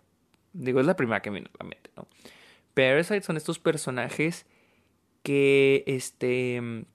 Digo, 0.53 0.79
es 0.79 0.85
la 0.85 0.95
primera 0.95 1.21
que 1.21 1.31
me 1.31 1.39
viene 1.39 1.49
a 1.53 1.63
la 1.63 1.69
mente, 1.69 1.91
¿no? 1.95 2.07
Parasite 2.73 3.21
son 3.21 3.37
estos 3.37 3.59
personajes 3.59 4.45
que, 5.23 5.83
este, 5.87 6.85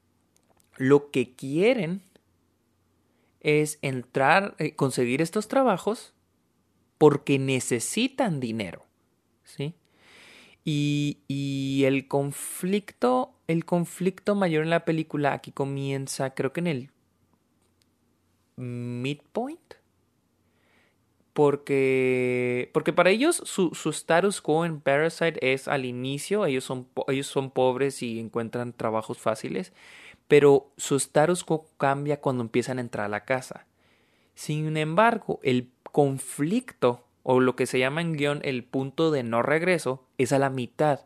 lo 0.77 1.11
que 1.11 1.35
quieren 1.35 2.03
es 3.41 3.79
entrar, 3.83 4.55
eh, 4.59 4.75
conseguir 4.75 5.21
estos 5.21 5.49
trabajos 5.49 6.15
porque 6.99 7.39
necesitan 7.39 8.41
dinero, 8.41 8.85
¿sí? 9.45 9.75
Y, 10.65 11.19
y 11.29 11.85
el 11.85 12.09
conflicto 12.09 13.35
el 13.47 13.65
conflicto 13.65 14.35
mayor 14.35 14.65
en 14.65 14.71
la 14.71 14.85
película 14.85 15.33
aquí 15.33 15.53
comienza, 15.53 16.35
creo 16.35 16.53
que 16.53 16.61
en 16.61 16.67
el 16.67 16.91
midpoint. 18.57 19.75
Porque, 21.35 22.71
porque 22.73 22.93
para 22.93 23.11
ellos 23.11 23.43
su, 23.45 23.75
su 23.75 23.91
status 23.91 24.41
quo 24.41 24.65
en 24.65 24.81
Parasite 24.81 25.53
es 25.53 25.69
al 25.69 25.85
inicio, 25.85 26.47
ellos 26.47 26.65
son, 26.65 26.89
ellos 27.09 27.27
son 27.27 27.51
pobres 27.51 28.03
y 28.03 28.21
encuentran 28.21 28.73
trabajos 28.73 29.19
fáciles, 29.19 29.73
pero 30.29 30.71
su 30.77 30.95
status 30.97 31.45
quo 31.45 31.67
cambia 31.77 32.21
cuando 32.21 32.43
empiezan 32.43 32.79
a 32.79 32.83
entrar 32.83 33.07
a 33.07 33.09
la 33.09 33.25
casa. 33.25 33.67
Sin 34.37 34.77
embargo, 34.77 35.41
el 35.43 35.71
conflicto, 35.91 37.05
o 37.25 37.41
lo 37.41 37.57
que 37.57 37.67
se 37.67 37.81
llama 37.81 38.01
en 38.01 38.17
guion 38.17 38.41
el 38.45 38.65
punto 38.65 39.11
de 39.11 39.25
no 39.25 39.43
regreso, 39.43 40.07
es 40.19 40.33
a 40.33 40.39
la 40.39 40.51
mitad 40.51 41.01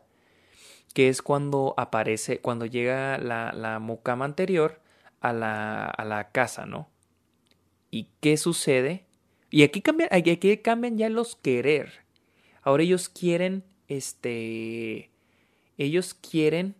que 0.93 1.09
es 1.09 1.21
cuando 1.21 1.73
aparece, 1.77 2.39
cuando 2.39 2.65
llega 2.65 3.17
la, 3.17 3.51
la 3.53 3.79
mucama 3.79 4.25
anterior 4.25 4.79
a 5.21 5.33
la, 5.33 5.85
a 5.85 6.05
la 6.05 6.31
casa, 6.31 6.65
¿no? 6.65 6.89
¿Y 7.91 8.09
qué 8.19 8.37
sucede? 8.37 9.05
Y 9.49 9.63
aquí 9.63 9.81
cambian, 9.81 10.09
aquí 10.11 10.57
cambian 10.57 10.97
ya 10.97 11.09
los 11.09 11.35
querer. 11.35 11.91
Ahora 12.61 12.83
ellos 12.83 13.09
quieren, 13.09 13.63
este, 13.87 15.09
ellos 15.77 16.13
quieren 16.13 16.75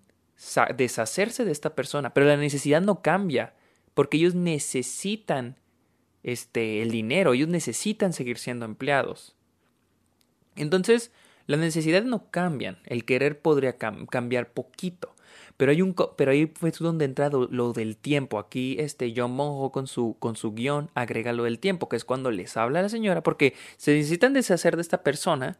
deshacerse 0.76 1.46
de 1.46 1.52
esta 1.52 1.76
persona, 1.76 2.14
pero 2.14 2.28
la 2.28 2.38
necesidad 2.38 2.82
no 2.82 3.02
cambia, 3.02 3.54
porque 3.94 4.18
ellos 4.18 4.36
necesitan, 4.36 5.58
este, 6.24 6.82
el 6.82 6.92
dinero, 6.92 7.34
ellos 7.34 7.50
necesitan 7.50 8.14
seguir 8.14 8.38
siendo 8.38 8.66
empleados. 8.66 9.36
Entonces, 10.56 11.12
las 11.48 11.60
necesidades 11.60 12.06
no 12.06 12.30
cambian, 12.30 12.78
el 12.86 13.06
querer 13.06 13.42
podría 13.42 13.78
cambiar 13.78 14.52
poquito. 14.52 15.16
Pero, 15.58 15.72
hay 15.72 15.82
un, 15.82 15.96
pero 16.18 16.32
ahí 16.32 16.48
fue 16.48 16.72
donde 16.80 17.06
entra 17.06 17.30
lo, 17.30 17.74
del 17.74 17.98
tiempo. 17.98 18.40
Aquí 18.40 18.78
este 18.80 19.14
John 19.16 19.32
Monjo 19.32 19.72
con 19.72 19.88
su, 19.88 20.16
con 20.20 20.36
su 20.36 20.54
guion 20.54 20.90
agrega 20.96 21.34
lo 21.34 21.44
del 21.44 21.60
tiempo, 21.60 21.90
que 21.90 21.96
es 21.96 22.06
cuando 22.06 22.32
les 22.32 22.58
habla 22.58 22.80
a 22.80 22.84
la 22.84 22.90
señora, 22.90 23.24
porque 23.24 23.54
se 23.78 23.94
necesitan 23.94 24.34
deshacer 24.34 24.76
de 24.76 24.82
esta 24.82 25.04
persona, 25.04 25.58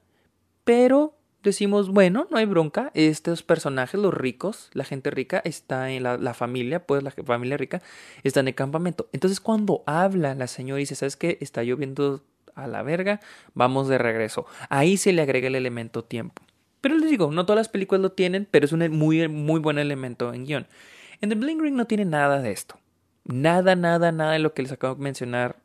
pero 0.64 1.16
decimos, 1.44 1.90
bueno, 1.90 2.28
no 2.30 2.38
hay 2.38 2.46
bronca, 2.46 2.92
estos 2.94 3.44
personajes, 3.44 4.00
los 4.00 4.14
ricos, 4.14 4.70
la 4.74 4.84
gente 4.84 5.10
rica, 5.10 5.42
está 5.44 5.90
en 5.92 6.04
la, 6.04 6.18
la, 6.18 6.34
familia, 6.34 6.86
pues 6.86 7.04
la 7.04 7.12
familia 7.12 7.58
rica, 7.58 7.82
está 8.24 8.42
en 8.42 8.50
el 8.50 8.56
campamento. 8.56 9.10
Entonces 9.14 9.40
cuando 9.40 9.84
habla 9.86 10.36
la 10.36 10.48
señora 10.48 10.80
y 10.80 10.84
dice, 10.84 10.96
¿sabes 10.96 11.16
qué? 11.16 11.38
Está 11.42 11.64
lloviendo 11.64 12.24
a 12.56 12.68
la 12.68 12.84
verga, 12.84 13.20
vamos 13.54 13.88
de 13.88 13.98
regreso. 13.98 14.46
Ahí 14.70 14.98
se 14.98 15.14
le 15.14 15.22
agrega 15.22 15.48
el 15.48 15.56
elemento 15.56 16.04
tiempo. 16.04 16.44
Pero 16.82 16.98
les 16.98 17.10
digo, 17.10 17.32
no 17.32 17.46
todas 17.46 17.60
las 17.60 17.70
películas 17.70 18.02
lo 18.02 18.12
tienen, 18.12 18.48
pero 18.50 18.66
es 18.66 18.72
un 18.72 18.90
muy, 18.92 19.28
muy 19.28 19.60
buen 19.60 19.80
elemento 19.80 20.34
en 20.34 20.46
guion. 20.46 20.68
En 21.22 21.30
The 21.30 21.36
Bling 21.36 21.60
Ring 21.60 21.76
no 21.76 21.86
tiene 21.86 22.06
nada 22.06 22.42
de 22.42 22.52
esto. 22.52 22.80
Nada, 23.26 23.76
nada, 23.76 24.12
nada 24.12 24.34
de 24.34 24.40
lo 24.40 24.54
que 24.54 24.62
les 24.62 24.72
acabo 24.72 24.96
de 24.96 25.02
mencionar. 25.02 25.58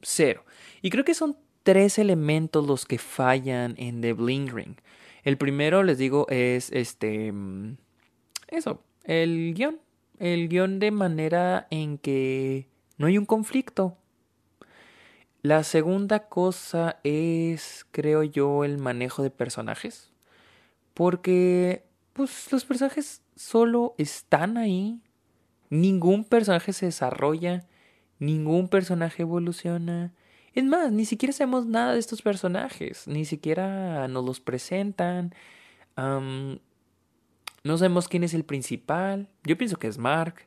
Cero. 0.00 0.44
Y 0.82 0.90
creo 0.90 1.04
que 1.04 1.14
son 1.14 1.36
tres 1.62 1.98
elementos 1.98 2.66
los 2.66 2.86
que 2.86 2.98
fallan 2.98 3.74
en 3.76 4.00
The 4.00 4.14
Bling 4.14 4.48
Ring. 4.54 4.76
El 5.24 5.36
primero, 5.36 5.82
les 5.82 5.98
digo, 5.98 6.26
es 6.28 6.70
este. 6.72 7.32
Mm, 7.32 7.76
eso, 8.48 8.82
el 9.04 9.54
guion. 9.54 9.80
El 10.18 10.48
guion 10.48 10.78
de 10.78 10.90
manera 10.90 11.66
en 11.70 11.98
que 11.98 12.68
no 12.98 13.06
hay 13.06 13.18
un 13.18 13.26
conflicto. 13.26 13.96
La 15.42 15.62
segunda 15.64 16.28
cosa 16.28 17.00
es, 17.04 17.84
creo 17.90 18.22
yo, 18.22 18.64
el 18.64 18.78
manejo 18.78 19.22
de 19.22 19.30
personajes. 19.30 20.13
Porque, 20.94 21.84
pues, 22.12 22.50
los 22.52 22.64
personajes 22.64 23.22
solo 23.36 23.94
están 23.98 24.56
ahí. 24.56 25.00
Ningún 25.70 26.24
personaje 26.24 26.72
se 26.72 26.86
desarrolla. 26.86 27.66
Ningún 28.18 28.68
personaje 28.68 29.22
evoluciona. 29.22 30.14
Es 30.54 30.64
más, 30.64 30.92
ni 30.92 31.04
siquiera 31.04 31.32
sabemos 31.32 31.66
nada 31.66 31.94
de 31.94 31.98
estos 31.98 32.22
personajes. 32.22 33.08
Ni 33.08 33.24
siquiera 33.24 34.06
nos 34.08 34.24
los 34.24 34.40
presentan. 34.40 35.34
no 35.96 36.58
sabemos 37.78 38.08
quién 38.08 38.24
es 38.24 38.34
el 38.34 38.44
principal. 38.44 39.28
Yo 39.42 39.58
pienso 39.58 39.78
que 39.78 39.88
es 39.88 39.98
Mark. 39.98 40.46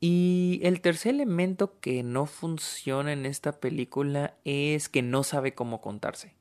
Y 0.00 0.60
el 0.62 0.82
tercer 0.82 1.14
elemento 1.14 1.80
que 1.80 2.02
no 2.02 2.26
funciona 2.26 3.12
en 3.12 3.24
esta 3.24 3.58
película 3.58 4.34
es 4.44 4.90
que 4.90 5.00
no 5.00 5.22
sabe 5.22 5.54
cómo 5.54 5.80
contarse. 5.80 6.35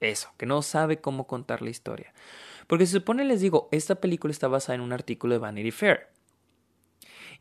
Eso, 0.00 0.32
que 0.36 0.46
no 0.46 0.62
sabe 0.62 1.00
cómo 1.00 1.26
contar 1.26 1.62
la 1.62 1.70
historia. 1.70 2.12
Porque 2.66 2.86
se 2.86 2.92
supone, 2.92 3.24
les 3.24 3.40
digo, 3.40 3.68
esta 3.72 3.96
película 3.96 4.30
está 4.30 4.48
basada 4.48 4.76
en 4.76 4.82
un 4.82 4.92
artículo 4.92 5.34
de 5.34 5.38
Vanity 5.38 5.70
Fair. 5.70 6.08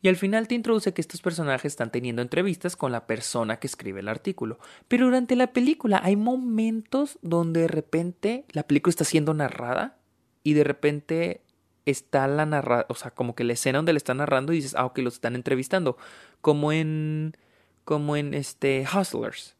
Y 0.01 0.09
al 0.09 0.15
final 0.15 0.47
te 0.47 0.55
introduce 0.55 0.93
que 0.93 1.01
estos 1.01 1.21
personajes 1.21 1.73
están 1.73 1.91
teniendo 1.91 2.21
entrevistas 2.21 2.75
con 2.75 2.91
la 2.91 3.07
persona 3.07 3.57
que 3.57 3.67
escribe 3.67 3.99
el 3.99 4.07
artículo. 4.07 4.59
Pero 4.87 5.05
durante 5.05 5.35
la 5.35 5.47
película 5.53 5.99
hay 6.03 6.15
momentos 6.15 7.17
donde 7.21 7.61
de 7.61 7.67
repente 7.67 8.45
la 8.51 8.63
película 8.63 8.91
está 8.91 9.05
siendo 9.05 9.33
narrada 9.33 9.97
y 10.43 10.53
de 10.53 10.63
repente 10.63 11.41
está 11.85 12.27
la 12.27 12.45
narra, 12.45 12.85
o 12.89 12.95
sea, 12.95 13.11
como 13.11 13.35
que 13.35 13.43
la 13.43 13.53
escena 13.53 13.79
donde 13.79 13.93
le 13.93 13.97
están 13.97 14.17
narrando 14.17 14.53
y 14.53 14.57
dices, 14.57 14.75
ah, 14.75 14.85
ok, 14.85 14.99
los 14.99 15.15
están 15.15 15.35
entrevistando, 15.35 15.97
como 16.41 16.71
en, 16.71 17.35
como 17.83 18.15
en 18.15 18.33
este 18.33 18.85
Hustlers, 18.85 19.56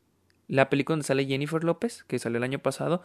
la 0.47 0.69
película 0.69 0.93
donde 0.93 1.07
sale 1.07 1.25
Jennifer 1.25 1.63
López, 1.63 2.03
que 2.03 2.19
salió 2.19 2.37
el 2.37 2.43
año 2.43 2.59
pasado, 2.59 3.01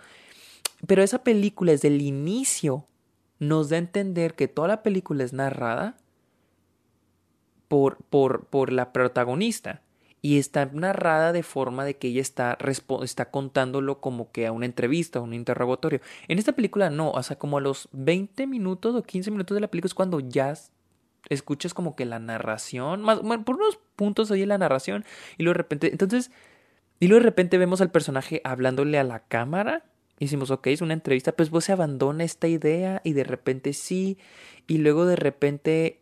pero 0.86 1.02
esa 1.02 1.22
película 1.22 1.72
desde 1.72 1.88
el 1.88 2.02
inicio 2.02 2.86
nos 3.38 3.68
da 3.68 3.76
a 3.76 3.80
entender 3.80 4.34
que 4.34 4.48
toda 4.48 4.68
la 4.68 4.82
película 4.82 5.24
es 5.24 5.32
narrada 5.32 5.96
por, 7.68 7.96
por, 8.04 8.46
por 8.46 8.72
la 8.72 8.92
protagonista 8.92 9.82
y 10.20 10.38
está 10.38 10.66
narrada 10.66 11.32
de 11.32 11.42
forma 11.42 11.84
de 11.84 11.96
que 11.96 12.08
ella 12.08 12.20
está, 12.20 12.56
está 13.02 13.30
contándolo 13.30 14.00
como 14.00 14.30
que 14.30 14.46
a 14.46 14.52
una 14.52 14.66
entrevista, 14.66 15.18
a 15.18 15.22
un 15.22 15.34
interrogatorio. 15.34 16.00
En 16.28 16.38
esta 16.38 16.52
película 16.52 16.90
no, 16.90 17.10
o 17.10 17.22
sea, 17.24 17.36
como 17.36 17.58
a 17.58 17.60
los 17.60 17.88
20 17.92 18.46
minutos 18.46 18.94
o 18.94 19.02
15 19.02 19.32
minutos 19.32 19.56
de 19.56 19.60
la 19.60 19.68
película 19.68 19.88
es 19.88 19.94
cuando 19.94 20.20
ya 20.20 20.54
escuchas 21.28 21.74
como 21.74 21.96
que 21.96 22.04
la 22.04 22.20
narración, 22.20 23.02
más, 23.02 23.20
por 23.44 23.56
unos 23.56 23.78
puntos 23.96 24.30
oye 24.30 24.46
la 24.46 24.58
narración 24.58 25.04
y 25.38 25.42
luego 25.42 25.54
de 25.54 25.58
repente, 25.58 25.90
entonces 25.90 26.30
Y 27.02 27.08
luego 27.08 27.24
de 27.24 27.30
repente 27.30 27.58
vemos 27.58 27.80
al 27.80 27.90
personaje 27.90 28.40
hablándole 28.44 28.96
a 28.96 29.02
la 29.02 29.24
cámara. 29.24 29.82
Y 30.20 30.26
decimos, 30.26 30.52
ok, 30.52 30.68
es 30.68 30.82
una 30.82 30.94
entrevista, 30.94 31.32
pues 31.32 31.50
vos 31.50 31.64
se 31.64 31.72
abandona 31.72 32.22
esta 32.22 32.46
idea 32.46 33.00
y 33.02 33.12
de 33.12 33.24
repente 33.24 33.72
sí. 33.72 34.18
Y 34.68 34.78
luego 34.78 35.04
de 35.04 35.16
repente 35.16 35.98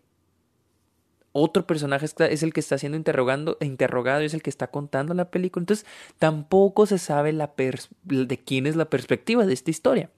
otro 1.33 1.67
personaje 1.67 2.05
es 2.05 2.43
el 2.43 2.53
que 2.53 2.61
está 2.61 2.77
siendo 2.77 2.99
interrogando, 2.99 3.57
interrogado 3.63 4.21
y 4.21 4.27
es 4.27 4.35
el 4.35 4.43
que 4.43 4.51
está 4.51 4.67
contando 4.67 5.15
la 5.15 5.31
película. 5.31 5.63
Entonces 5.63 5.87
tampoco 6.19 6.85
se 6.85 6.99
sabe 6.99 7.33
la 7.33 7.51
de 7.57 8.39
quién 8.45 8.67
es 8.67 8.77
la 8.77 8.91
perspectiva 8.91 9.47
de 9.47 9.55
esta 9.55 9.71
historia. 9.71 10.11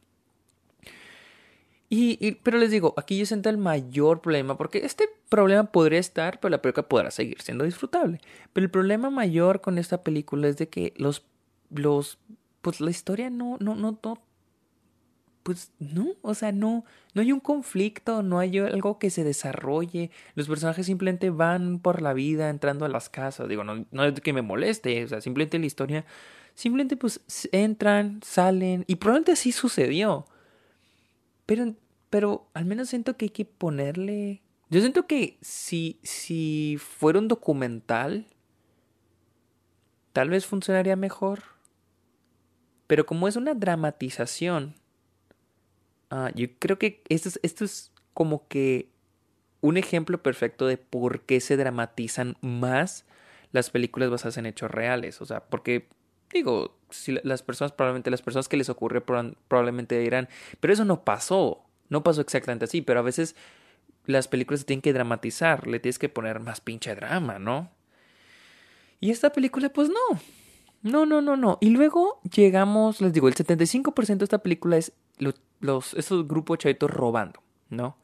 Y, 1.94 2.38
pero 2.42 2.56
les 2.56 2.70
digo, 2.70 2.94
aquí 2.96 3.18
yo 3.18 3.26
siento 3.26 3.50
el 3.50 3.58
mayor 3.58 4.22
problema, 4.22 4.56
porque 4.56 4.78
este 4.78 5.10
problema 5.28 5.64
podría 5.64 6.00
estar, 6.00 6.40
pero 6.40 6.48
la 6.48 6.62
película 6.62 6.88
podrá 6.88 7.10
seguir 7.10 7.42
siendo 7.42 7.64
disfrutable. 7.64 8.18
Pero 8.54 8.64
el 8.64 8.70
problema 8.70 9.10
mayor 9.10 9.60
con 9.60 9.76
esta 9.76 10.02
película 10.02 10.48
es 10.48 10.56
de 10.56 10.70
que 10.70 10.94
los, 10.96 11.26
los, 11.68 12.18
pues 12.62 12.80
la 12.80 12.90
historia 12.90 13.28
no, 13.28 13.58
no, 13.60 13.74
no, 13.74 13.98
no, 14.02 14.22
pues 15.42 15.70
no, 15.80 16.14
o 16.22 16.32
sea, 16.32 16.50
no, 16.50 16.86
no 17.12 17.20
hay 17.20 17.30
un 17.30 17.40
conflicto, 17.40 18.22
no 18.22 18.38
hay 18.38 18.58
algo 18.58 18.98
que 18.98 19.10
se 19.10 19.22
desarrolle. 19.22 20.10
Los 20.34 20.48
personajes 20.48 20.86
simplemente 20.86 21.28
van 21.28 21.78
por 21.78 22.00
la 22.00 22.14
vida 22.14 22.48
entrando 22.48 22.86
a 22.86 22.88
las 22.88 23.10
casas. 23.10 23.50
Digo, 23.50 23.64
no, 23.64 23.84
no 23.90 24.04
es 24.04 24.18
que 24.22 24.32
me 24.32 24.40
moleste, 24.40 25.04
o 25.04 25.08
sea, 25.08 25.20
simplemente 25.20 25.58
la 25.58 25.66
historia, 25.66 26.06
simplemente 26.54 26.96
pues 26.96 27.20
entran, 27.52 28.20
salen, 28.24 28.86
y 28.86 28.96
probablemente 28.96 29.32
así 29.32 29.52
sucedió. 29.52 30.24
Pero 31.46 31.74
pero 32.12 32.46
al 32.52 32.66
menos 32.66 32.90
siento 32.90 33.16
que 33.16 33.24
hay 33.24 33.30
que 33.30 33.46
ponerle... 33.46 34.42
Yo 34.68 34.80
siento 34.80 35.06
que 35.06 35.38
si, 35.40 35.98
si 36.02 36.76
fuera 36.78 37.18
un 37.18 37.26
documental, 37.26 38.26
tal 40.12 40.28
vez 40.28 40.44
funcionaría 40.44 40.94
mejor. 40.94 41.40
Pero 42.86 43.06
como 43.06 43.28
es 43.28 43.36
una 43.36 43.54
dramatización, 43.54 44.74
uh, 46.10 46.28
yo 46.34 46.48
creo 46.58 46.78
que 46.78 47.02
esto 47.08 47.30
es, 47.30 47.40
esto 47.42 47.64
es 47.64 47.92
como 48.12 48.46
que 48.46 48.90
un 49.62 49.78
ejemplo 49.78 50.22
perfecto 50.22 50.66
de 50.66 50.76
por 50.76 51.22
qué 51.22 51.40
se 51.40 51.56
dramatizan 51.56 52.36
más 52.42 53.06
las 53.52 53.70
películas 53.70 54.10
basadas 54.10 54.36
en 54.36 54.44
hechos 54.44 54.70
reales. 54.70 55.22
O 55.22 55.24
sea, 55.24 55.46
porque, 55.46 55.88
digo, 56.32 56.76
las 57.22 57.42
personas, 57.42 57.72
probablemente 57.72 58.10
las 58.10 58.22
personas 58.22 58.48
que 58.48 58.56
les 58.56 58.68
ocurre 58.68 59.00
probablemente 59.00 59.98
dirán, 59.98 60.28
pero 60.60 60.72
eso 60.72 60.84
no 60.84 61.04
pasó. 61.04 61.64
No 61.88 62.02
pasó 62.02 62.20
exactamente 62.22 62.64
así, 62.64 62.80
pero 62.80 63.00
a 63.00 63.02
veces 63.02 63.36
las 64.06 64.28
películas 64.28 64.60
se 64.60 64.66
tienen 64.66 64.82
que 64.82 64.92
dramatizar, 64.92 65.66
le 65.66 65.78
tienes 65.78 65.98
que 65.98 66.08
poner 66.08 66.40
más 66.40 66.60
pinche 66.60 66.94
drama, 66.94 67.38
¿no? 67.38 67.70
Y 69.00 69.10
esta 69.10 69.30
película, 69.30 69.68
pues 69.68 69.88
no. 69.88 70.20
No, 70.82 71.06
no, 71.06 71.20
no, 71.20 71.36
no. 71.36 71.58
Y 71.60 71.70
luego 71.70 72.20
llegamos, 72.22 73.00
les 73.00 73.12
digo, 73.12 73.28
el 73.28 73.34
75% 73.34 74.18
de 74.18 74.24
esta 74.24 74.38
película 74.38 74.76
es 74.76 74.92
los, 75.18 75.94
esos 75.94 76.26
grupos 76.26 76.58
chavitos 76.58 76.90
robando, 76.90 77.40
¿no? 77.68 77.96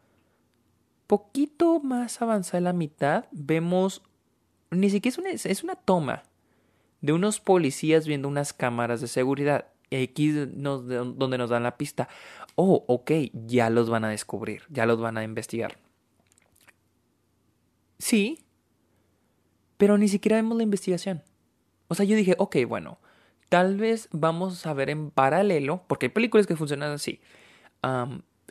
Poquito 1.07 1.81
más 1.81 2.21
avanzada 2.21 2.61
la 2.61 2.73
mitad, 2.73 3.25
vemos, 3.33 4.03
ni 4.71 4.91
siquiera 4.91 5.15
es 5.15 5.19
una, 5.19 5.31
es 5.31 5.65
una 5.65 5.75
toma 5.75 6.23
de 7.01 7.13
unos 7.13 7.41
policías 7.41 8.07
viendo 8.07 8.29
unas 8.29 8.53
cámaras 8.53 9.01
de 9.01 9.09
seguridad. 9.09 9.67
Aquí 9.91 10.31
donde 10.31 11.39
nos 11.39 11.51
dan 11.51 11.63
la 11.63 11.79
pista. 11.79 12.09
Oh, 12.55 12.85
ok, 12.89 13.11
ya 13.33 13.71
los 13.71 13.89
van 13.89 14.05
a 14.05 14.11
descubrir, 14.11 14.63
ya 14.69 14.85
los 14.85 15.01
van 15.01 15.17
a 15.17 15.25
investigar. 15.25 15.79
Sí, 17.99 18.41
pero 19.77 19.97
ni 19.97 20.09
siquiera 20.09 20.37
vemos 20.37 20.57
la 20.57 20.63
investigación. 20.65 21.23
O 21.89 21.95
sea, 21.95 22.05
yo 22.05 22.17
dije, 22.17 22.35
ok, 22.39 22.57
bueno, 22.67 22.99
tal 23.49 23.77
vez 23.77 24.09
vamos 24.13 24.67
a 24.67 24.75
ver 24.75 24.91
en 24.91 25.11
paralelo, 25.11 25.85
porque 25.87 26.07
hay 26.07 26.11
películas 26.11 26.47
que 26.47 26.57
funcionan 26.57 26.91
así. 26.91 27.21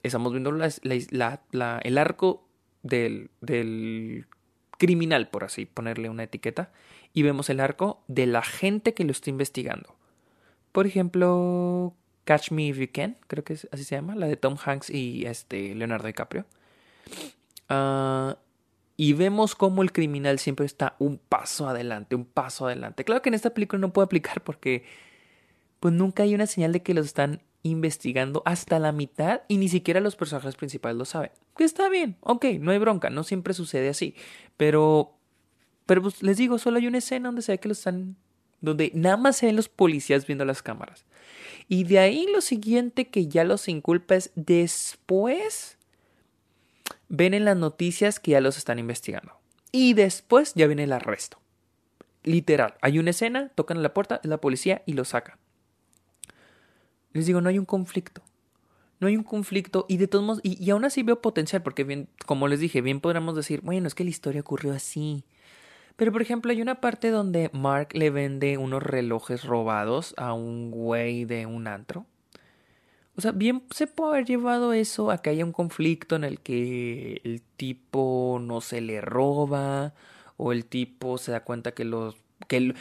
estamos 0.03 0.31
viendo 0.31 0.49
el 0.49 1.97
arco 1.97 2.47
del, 2.81 3.29
del 3.41 4.25
criminal, 4.77 5.29
por 5.29 5.43
así 5.43 5.65
ponerle 5.65 6.09
una 6.09 6.23
etiqueta, 6.23 6.71
y 7.13 7.23
vemos 7.23 7.49
el 7.49 7.59
arco 7.59 8.03
de 8.07 8.25
la 8.25 8.43
gente 8.43 8.93
que 8.93 9.03
lo 9.03 9.11
está 9.11 9.29
investigando. 9.29 9.95
Por 10.71 10.85
ejemplo, 10.85 11.95
Catch 12.25 12.51
Me 12.51 12.67
If 12.67 12.77
You 12.77 12.87
Can, 12.91 13.17
creo 13.27 13.43
que 13.43 13.53
así 13.53 13.83
se 13.83 13.95
llama, 13.95 14.15
la 14.15 14.27
de 14.27 14.37
Tom 14.37 14.57
Hanks 14.63 14.89
y 14.89 15.25
este 15.25 15.73
Leonardo 15.75 16.07
DiCaprio. 16.07 16.45
Ah, 17.69 18.37
y 18.95 19.13
vemos 19.13 19.55
cómo 19.55 19.83
el 19.83 19.91
criminal 19.91 20.39
siempre 20.39 20.65
está 20.65 20.95
un 20.99 21.19
paso 21.19 21.67
adelante, 21.67 22.15
un 22.15 22.25
paso 22.25 22.65
adelante. 22.65 23.05
Claro 23.05 23.21
que 23.21 23.29
en 23.29 23.35
esta 23.35 23.51
película 23.51 23.79
no 23.79 23.93
puede 23.93 24.05
aplicar 24.05 24.43
porque 24.43 24.85
pues 25.79 25.93
nunca 25.93 26.23
hay 26.23 26.33
una 26.33 26.47
señal 26.47 26.71
de 26.71 26.81
que 26.81 26.95
los 26.95 27.05
están 27.05 27.41
investigando 27.63 28.41
hasta 28.45 28.79
la 28.79 28.91
mitad 28.91 29.41
y 29.47 29.57
ni 29.57 29.69
siquiera 29.69 29.99
los 29.99 30.15
personajes 30.15 30.55
principales 30.55 30.97
lo 30.97 31.05
saben. 31.05 31.31
Que 31.55 31.63
está 31.63 31.89
bien, 31.89 32.17
ok, 32.21 32.45
no 32.59 32.71
hay 32.71 32.77
bronca, 32.79 33.09
no 33.09 33.23
siempre 33.23 33.53
sucede 33.53 33.89
así. 33.89 34.15
Pero, 34.57 35.16
pero 35.87 36.03
pues 36.03 36.21
les 36.21 36.37
digo, 36.37 36.59
solo 36.59 36.77
hay 36.77 36.85
una 36.85 36.99
escena 36.99 37.29
donde 37.29 37.41
se 37.41 37.53
ve 37.53 37.59
que 37.59 37.69
los 37.69 37.79
están 37.79 38.15
donde 38.61 38.91
nada 38.93 39.17
más 39.17 39.37
se 39.37 39.45
ven 39.45 39.55
los 39.55 39.69
policías 39.69 40.25
viendo 40.25 40.45
las 40.45 40.61
cámaras. 40.61 41.05
Y 41.67 41.83
de 41.83 41.99
ahí 41.99 42.27
lo 42.31 42.41
siguiente 42.41 43.07
que 43.07 43.27
ya 43.27 43.43
los 43.43 43.67
inculpa 43.67 44.15
es 44.15 44.31
después 44.35 45.77
ven 47.09 47.33
en 47.33 47.45
las 47.45 47.57
noticias 47.57 48.19
que 48.19 48.31
ya 48.31 48.41
los 48.41 48.57
están 48.57 48.79
investigando. 48.79 49.33
Y 49.71 49.93
después 49.93 50.53
ya 50.55 50.67
viene 50.67 50.83
el 50.83 50.93
arresto. 50.93 51.39
Literal, 52.23 52.75
hay 52.81 52.99
una 52.99 53.11
escena, 53.11 53.49
tocan 53.49 53.81
la 53.83 53.93
puerta, 53.93 54.19
es 54.23 54.29
la 54.29 54.41
policía 54.41 54.81
y 54.85 54.93
lo 54.93 55.05
sacan. 55.05 55.37
Les 57.13 57.25
digo, 57.25 57.41
no 57.41 57.49
hay 57.49 57.59
un 57.59 57.65
conflicto. 57.65 58.21
No 58.99 59.07
hay 59.07 59.15
un 59.15 59.23
conflicto 59.23 59.85
y 59.87 59.97
de 59.97 60.07
todos 60.07 60.25
modos, 60.25 60.41
y, 60.43 60.61
y 60.63 60.71
aún 60.71 60.83
así 60.83 61.03
veo 61.03 61.21
potencial, 61.21 61.61
porque 61.61 61.83
bien, 61.83 62.09
como 62.25 62.47
les 62.47 62.59
dije, 62.59 62.81
bien 62.81 62.99
podríamos 62.99 63.35
decir, 63.35 63.61
bueno, 63.61 63.87
es 63.87 63.93
que 63.93 64.03
la 64.03 64.09
historia 64.09 64.41
ocurrió 64.41 64.73
así. 64.73 65.23
Pero 65.97 66.11
por 66.11 66.21
ejemplo 66.21 66.51
hay 66.51 66.61
una 66.61 66.79
parte 66.79 67.09
donde 67.09 67.49
Mark 67.53 67.89
le 67.93 68.11
vende 68.11 68.57
unos 68.57 68.83
relojes 68.83 69.43
robados 69.43 70.13
a 70.17 70.33
un 70.33 70.71
güey 70.71 71.25
de 71.25 71.45
un 71.47 71.67
antro. 71.67 72.05
O 73.15 73.21
sea, 73.21 73.31
bien 73.31 73.63
se 73.71 73.87
puede 73.87 74.11
haber 74.11 74.25
llevado 74.25 74.73
eso 74.73 75.09
a 75.09 75.17
que 75.23 75.31
haya 75.31 75.43
un 75.43 75.51
conflicto 75.51 76.15
en 76.15 76.23
el 76.23 76.39
que 76.39 77.19
el 77.23 77.41
tipo 77.57 78.37
no 78.39 78.61
se 78.61 78.79
le 78.79 79.01
roba 79.01 79.95
o 80.37 80.51
el 80.51 80.65
tipo 80.65 81.17
se 81.17 81.31
da 81.31 81.43
cuenta 81.43 81.71
que 81.73 81.83
los 81.83 82.15
que, 82.47 82.75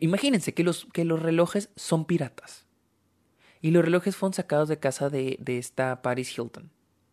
imagínense 0.00 0.52
que 0.52 0.64
los 0.64 0.86
que 0.92 1.04
los 1.04 1.22
relojes 1.22 1.70
son 1.76 2.04
piratas. 2.04 2.66
Y 3.62 3.70
los 3.70 3.84
relojes 3.84 4.16
fueron 4.16 4.34
sacados 4.34 4.68
de 4.68 4.80
casa 4.80 5.08
de, 5.08 5.36
de 5.40 5.58
esta 5.58 6.02
Paris 6.02 6.36
Hilton. 6.36 6.68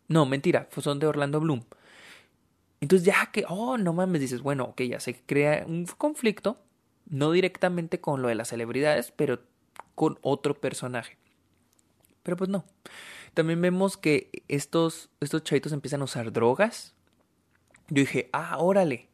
No, 0.08 0.26
mentira, 0.26 0.68
son 0.76 0.98
de 0.98 1.06
Orlando 1.06 1.38
Bloom. 1.38 1.62
Entonces 2.84 3.06
ya 3.06 3.30
que, 3.32 3.46
oh, 3.48 3.78
no 3.78 3.94
mames, 3.94 4.20
dices, 4.20 4.42
bueno, 4.42 4.64
ok, 4.64 4.82
ya 4.82 5.00
se 5.00 5.18
crea 5.18 5.64
un 5.66 5.86
conflicto, 5.86 6.58
no 7.06 7.32
directamente 7.32 7.98
con 7.98 8.20
lo 8.20 8.28
de 8.28 8.34
las 8.34 8.48
celebridades, 8.48 9.10
pero 9.10 9.40
con 9.94 10.18
otro 10.20 10.60
personaje. 10.60 11.16
Pero 12.22 12.36
pues 12.36 12.50
no. 12.50 12.66
También 13.32 13.62
vemos 13.62 13.96
que 13.96 14.44
estos, 14.48 15.08
estos 15.20 15.42
chavitos 15.44 15.72
empiezan 15.72 16.02
a 16.02 16.04
usar 16.04 16.30
drogas. 16.30 16.94
Yo 17.88 18.02
dije, 18.02 18.28
ah, 18.34 18.58
órale. 18.58 19.08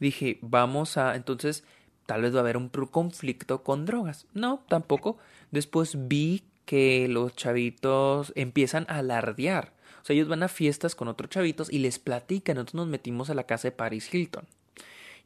Dije, 0.00 0.38
vamos 0.40 0.96
a, 0.96 1.14
entonces, 1.14 1.64
tal 2.06 2.22
vez 2.22 2.32
va 2.32 2.38
a 2.38 2.40
haber 2.40 2.56
un 2.56 2.70
conflicto 2.70 3.64
con 3.64 3.84
drogas. 3.84 4.26
No, 4.32 4.64
tampoco. 4.66 5.18
Después 5.50 6.08
vi 6.08 6.42
que 6.64 7.06
los 7.06 7.36
chavitos 7.36 8.32
empiezan 8.34 8.86
a 8.88 9.00
alardear 9.00 9.74
sea, 10.08 10.14
ellos 10.14 10.28
van 10.28 10.42
a 10.42 10.48
fiestas 10.48 10.94
con 10.94 11.08
otros 11.08 11.30
chavitos 11.30 11.72
y 11.72 11.78
les 11.78 11.98
platican. 11.98 12.56
Nosotros 12.56 12.74
nos 12.74 12.88
metimos 12.88 13.30
a 13.30 13.34
la 13.34 13.44
casa 13.44 13.68
de 13.68 13.72
Paris 13.72 14.12
Hilton. 14.12 14.46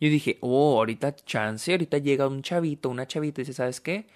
Yo 0.00 0.08
dije, 0.08 0.38
oh, 0.40 0.78
ahorita 0.78 1.14
chance, 1.14 1.70
ahorita 1.70 1.98
llega 1.98 2.26
un 2.26 2.42
chavito, 2.42 2.88
una 2.88 3.06
chavita 3.06 3.40
y 3.40 3.44
dice, 3.44 3.52
¿sabes 3.52 3.80
qué? 3.80 4.06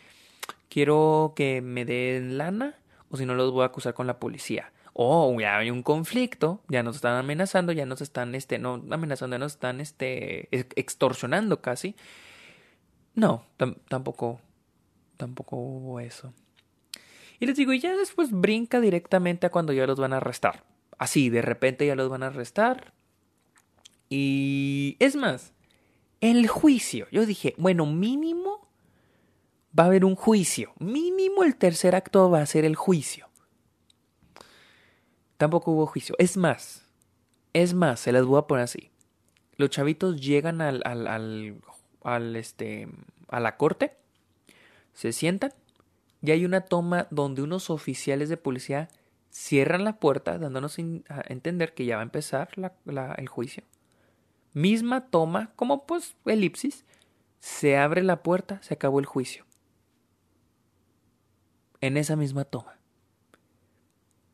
Quiero 0.68 1.32
que 1.36 1.62
me 1.62 1.84
den 1.84 2.38
lana 2.38 2.74
o 3.08 3.16
si 3.16 3.24
no 3.24 3.34
los 3.34 3.52
voy 3.52 3.62
a 3.62 3.66
acusar 3.66 3.94
con 3.94 4.06
la 4.08 4.18
policía. 4.18 4.72
Oh, 4.94 5.38
ya 5.38 5.58
hay 5.58 5.70
un 5.70 5.82
conflicto, 5.82 6.60
ya 6.68 6.82
nos 6.82 6.96
están 6.96 7.16
amenazando, 7.16 7.72
ya 7.72 7.86
nos 7.86 8.00
están, 8.00 8.34
este, 8.34 8.58
no 8.58 8.82
amenazando, 8.90 9.36
ya 9.36 9.38
nos 9.38 9.52
están, 9.52 9.80
este, 9.80 10.48
extorsionando 10.50 11.60
casi. 11.60 11.94
No, 13.14 13.44
tampoco, 13.88 14.40
tampoco 15.16 15.56
hubo 15.56 16.00
eso. 16.00 16.32
Y 17.38 17.46
les 17.46 17.56
digo, 17.56 17.72
y 17.72 17.80
ya 17.80 17.96
después 17.96 18.30
brinca 18.30 18.80
directamente 18.80 19.46
a 19.46 19.50
cuando 19.50 19.72
ya 19.72 19.86
los 19.86 19.98
van 19.98 20.12
a 20.12 20.18
arrestar. 20.18 20.64
Así, 20.98 21.28
de 21.28 21.42
repente 21.42 21.86
ya 21.86 21.94
los 21.94 22.08
van 22.08 22.22
a 22.22 22.28
arrestar. 22.28 22.92
Y 24.08 24.96
es 24.98 25.16
más, 25.16 25.52
el 26.20 26.48
juicio. 26.48 27.06
Yo 27.10 27.26
dije, 27.26 27.54
bueno, 27.58 27.86
mínimo 27.86 28.68
va 29.78 29.84
a 29.84 29.86
haber 29.86 30.04
un 30.04 30.14
juicio. 30.14 30.72
Mínimo 30.78 31.44
el 31.44 31.56
tercer 31.56 31.94
acto 31.94 32.30
va 32.30 32.40
a 32.40 32.46
ser 32.46 32.64
el 32.64 32.76
juicio. 32.76 33.28
Tampoco 35.36 35.72
hubo 35.72 35.86
juicio. 35.86 36.14
Es 36.18 36.36
más, 36.36 36.86
es 37.52 37.74
más, 37.74 38.00
se 38.00 38.12
las 38.12 38.24
voy 38.24 38.38
a 38.38 38.46
poner 38.46 38.64
así. 38.64 38.90
Los 39.56 39.70
chavitos 39.70 40.20
llegan 40.20 40.60
al, 40.62 40.82
al, 40.84 41.06
al, 41.06 41.60
al 42.02 42.36
este, 42.36 42.88
a 43.28 43.40
la 43.40 43.56
corte 43.56 43.96
se 44.96 45.12
sientan 45.12 45.52
y 46.22 46.30
hay 46.30 46.44
una 46.44 46.62
toma 46.62 47.06
donde 47.10 47.42
unos 47.42 47.70
oficiales 47.70 48.28
de 48.28 48.36
policía 48.36 48.88
cierran 49.30 49.84
la 49.84 49.98
puerta 49.98 50.38
dándonos 50.38 50.78
a 50.78 51.22
entender 51.28 51.74
que 51.74 51.84
ya 51.84 51.96
va 51.96 52.02
a 52.02 52.04
empezar 52.04 52.50
el 53.16 53.28
juicio. 53.28 53.64
Misma 54.54 55.08
toma, 55.08 55.52
como 55.56 55.86
pues 55.86 56.16
elipsis, 56.24 56.84
se 57.40 57.76
abre 57.76 58.02
la 58.02 58.22
puerta, 58.22 58.62
se 58.62 58.74
acabó 58.74 58.98
el 58.98 59.06
juicio. 59.06 59.44
En 61.82 61.96
esa 61.96 62.16
misma 62.16 62.44
toma. 62.44 62.78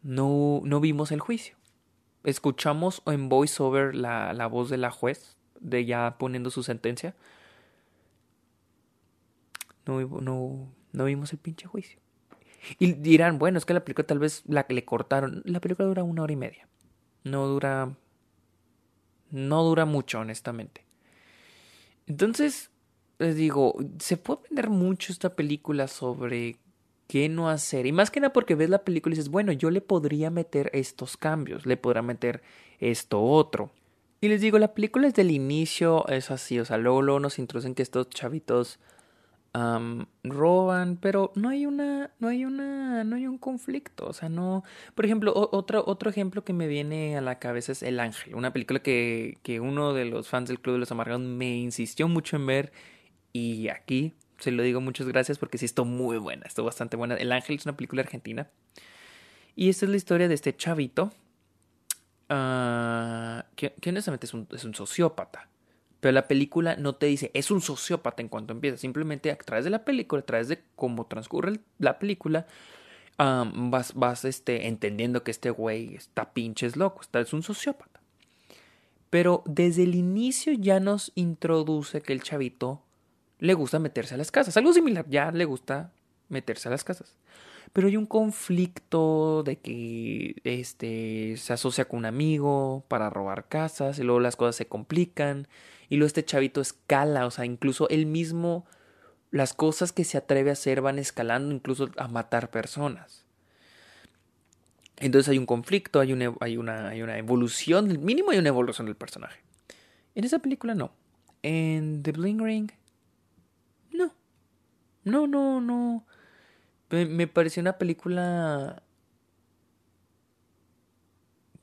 No, 0.03 0.61
no 0.65 0.81
vimos 0.81 1.11
el 1.11 1.21
juicio. 1.21 1.57
Escuchamos 2.25 3.03
en 3.07 3.29
voiceover 3.29 3.97
la, 3.97 4.33
la 4.33 4.47
voz 4.47 4.71
de 4.71 4.77
la 4.77 4.91
juez, 4.91 5.37
de 5.59 5.85
ya 5.85 6.17
poniendo 6.19 6.51
su 6.51 6.63
sentencia. 6.63 7.17
No, 9.85 10.01
no, 10.21 10.73
no 10.93 11.05
vimos 11.05 11.33
el 11.33 11.39
pinche 11.39 11.67
juicio. 11.67 11.99
Y 12.79 12.93
dirán, 12.93 13.39
bueno, 13.39 13.59
es 13.59 13.65
que 13.65 13.75
la 13.75 13.85
película 13.85 14.07
tal 14.07 14.19
vez 14.19 14.43
la 14.47 14.67
que 14.67 14.75
le 14.75 14.85
cortaron. 14.85 15.43
La 15.45 15.61
película 15.61 15.89
dura 15.89 16.05
una 16.05 16.23
hora 16.23 16.33
y 16.33 16.37
media. 16.37 16.69
No 17.25 17.47
dura. 17.47 17.95
No 19.31 19.65
dura 19.65 19.85
mucho, 19.85 20.21
honestamente. 20.21 20.85
Entonces, 22.07 22.71
les 23.19 23.35
digo, 23.37 23.77
se 23.99 24.17
puede 24.17 24.41
aprender 24.41 24.71
mucho 24.71 25.13
esta 25.13 25.35
película 25.35 25.89
sobre 25.89 26.57
qué 27.09 27.29
no 27.29 27.49
hacer. 27.49 27.87
Y 27.87 27.93
más 27.93 28.11
que 28.11 28.21
nada 28.21 28.33
porque 28.33 28.55
ves 28.55 28.71
la 28.71 28.85
película 28.85 29.15
y 29.15 29.17
dices, 29.17 29.31
bueno, 29.31 29.53
yo 29.53 29.71
le 29.71 29.81
podría 29.81 30.31
meter 30.31 30.71
estos 30.73 31.17
cambios, 31.17 31.67
le 31.67 31.77
podría 31.77 32.03
meter 32.03 32.43
esto 32.79 33.23
otro. 33.23 33.71
Y 34.21 34.29
les 34.29 34.41
digo, 34.41 34.59
la 34.59 34.75
película 34.75 35.09
es 35.09 35.15
del 35.15 35.31
inicio, 35.31 36.07
es 36.09 36.31
así, 36.31 36.61
o 36.61 36.65
sea, 36.65 36.79
luego, 36.79 37.03
luego 37.03 37.21
nos 37.21 37.39
introducen 37.39 37.75
que 37.75 37.83
estos 37.83 38.09
chavitos 38.09 38.79
roban, 39.55 40.97
pero 40.97 41.31
no 41.35 41.51
hay 41.51 41.67
una, 41.67 42.11
no 42.19 42.29
hay 42.29 42.45
una, 42.45 43.05
no 43.05 43.17
hay 43.17 43.27
un 43.27 43.37
conflicto, 43.37 44.07
o 44.07 44.13
sea, 44.15 44.31
no, 44.31 44.65
por 44.95 45.05
ejemplo, 45.05 45.33
otro, 45.35 45.85
otro 45.87 46.09
ejemplo 46.09 46.43
que 46.43 46.55
me 46.55 46.67
viene 46.67 47.19
a 47.19 47.21
la 47.21 47.39
cabeza 47.39 47.73
es 47.73 47.83
El 47.83 48.01
Ángel, 48.01 48.35
una 48.35 48.53
película 48.53 48.81
que, 48.81 49.39
que 49.43 49.61
uno 49.61 49.93
de 49.93 50.07
los 50.07 50.29
fans 50.29 50.49
del 50.49 50.61
Club 50.61 50.75
de 50.75 50.81
los 50.81 50.93
Amargados 50.93 51.21
me 51.21 51.57
insistió 51.57 52.09
mucho 52.09 52.37
en 52.37 52.47
ver 52.47 52.73
y 53.35 53.69
aquí 53.69 54.15
se 54.39 54.51
lo 54.51 54.63
digo 54.63 54.81
muchas 54.81 55.07
gracias 55.07 55.39
porque 55.39 55.59
sí 55.59 55.67
estuvo 55.67 55.87
muy 55.87 56.17
buena, 56.17 56.47
estuvo 56.47 56.67
bastante 56.67 56.97
buena. 56.97 57.15
El 57.17 57.31
Ángel 57.31 57.57
es 57.57 57.67
una 57.67 57.77
película 57.77 58.03
argentina 58.03 58.49
y 59.55 59.69
esta 59.69 59.85
es 59.85 59.91
la 59.91 59.97
historia 59.97 60.29
de 60.29 60.35
este 60.35 60.57
chavito 60.57 61.13
uh, 62.31 63.43
que, 63.55 63.75
honestamente 63.87 64.27
es 64.27 64.35
es 64.53 64.65
un 64.65 64.75
sociópata. 64.75 65.52
Pero 66.03 66.15
la 66.15 66.27
película 66.27 66.75
no 66.75 66.97
te 66.97 67.07
dice, 67.07 67.31
es 67.33 67.53
un 67.53 67.61
sociópata 67.61 68.23
en 68.23 68.29
cuanto 68.29 68.53
empieza. 68.53 68.77
Simplemente 68.77 69.31
a 69.31 69.37
través 69.37 69.63
de 69.63 69.71
la 69.71 69.85
película, 69.85 70.23
a 70.23 70.27
través 70.27 70.49
de 70.49 70.61
cómo 70.75 71.07
transcurre 71.07 71.61
la 71.79 72.01
película, 72.01 72.49
vas, 73.19 73.95
vas 73.95 74.25
este, 74.25 74.67
entendiendo 74.67 75.23
que 75.23 75.31
este 75.31 75.51
güey 75.51 75.95
está 75.95 76.33
pinches 76.33 76.75
loco, 76.75 77.03
está, 77.03 77.21
es 77.21 77.33
un 77.33 77.45
sociópata. 77.45 78.01
Pero 79.11 79.45
desde 79.47 79.85
el 79.85 79.95
inicio 79.95 80.55
ya 80.55 80.81
nos 80.81 81.13
introduce 81.15 82.03
que 82.03 82.13
el 82.13 82.25
chavito 82.25 82.83
le 83.39 83.55
gusta 83.55 83.79
meterse 83.79 84.17
a 84.17 84.19
las 84.19 84.33
casas. 84.33 84.57
Algo 84.57 84.73
similar, 84.73 85.07
ya 85.09 85.31
le 85.31 85.45
gusta 85.45 85.93
meterse 86.29 86.67
a 86.67 86.73
las 86.73 86.83
casas. 86.83 87.15
Pero 87.73 87.89
hay 87.89 87.97
un 87.97 88.07
conflicto 88.07 89.43
de 89.45 89.59
que 89.59 90.37
este 90.45 91.37
se 91.39 91.53
asocia 91.55 91.87
con 91.87 92.01
un 92.01 92.05
amigo 92.05 92.85
para 92.89 93.09
robar 93.09 93.49
casas 93.49 93.99
y 93.99 94.03
luego 94.03 94.21
las 94.21 94.37
cosas 94.37 94.57
se 94.57 94.67
complican 94.67 95.49
y 95.89 95.97
luego 95.97 96.07
este 96.07 96.25
chavito 96.25 96.61
escala, 96.61 97.27
o 97.27 97.31
sea, 97.31 97.45
incluso 97.45 97.89
él 97.89 98.07
mismo, 98.07 98.67
las 99.31 99.55
cosas 99.55 99.93
que 99.93 100.05
se 100.05 100.19
atreve 100.19 100.51
a 100.51 100.55
hacer 100.55 100.81
van 100.83 100.99
escalando 100.99 101.55
incluso 101.55 101.91
a 101.97 102.09
matar 102.09 102.51
personas. 102.51 103.25
Entonces 104.99 105.31
hay 105.31 105.39
un 105.39 105.47
conflicto, 105.47 106.01
hay 106.01 106.13
una, 106.13 106.33
hay 106.41 106.57
una, 106.57 106.89
hay 106.89 107.03
una 107.03 107.19
evolución, 107.19 108.05
mínimo 108.05 108.31
hay 108.31 108.39
una 108.39 108.49
evolución 108.49 108.87
del 108.87 108.97
personaje. 108.97 109.41
En 110.15 110.25
esa 110.25 110.39
película 110.39 110.75
no. 110.75 110.93
En 111.43 112.03
The 112.03 112.13
Bling 112.13 112.39
Ring, 112.39 112.71
no. 113.91 114.15
No, 115.05 115.27
no, 115.27 115.61
no. 115.61 116.07
Me, 116.93 117.27
pareció 117.27 117.63
una 117.63 117.79
película 117.79 118.83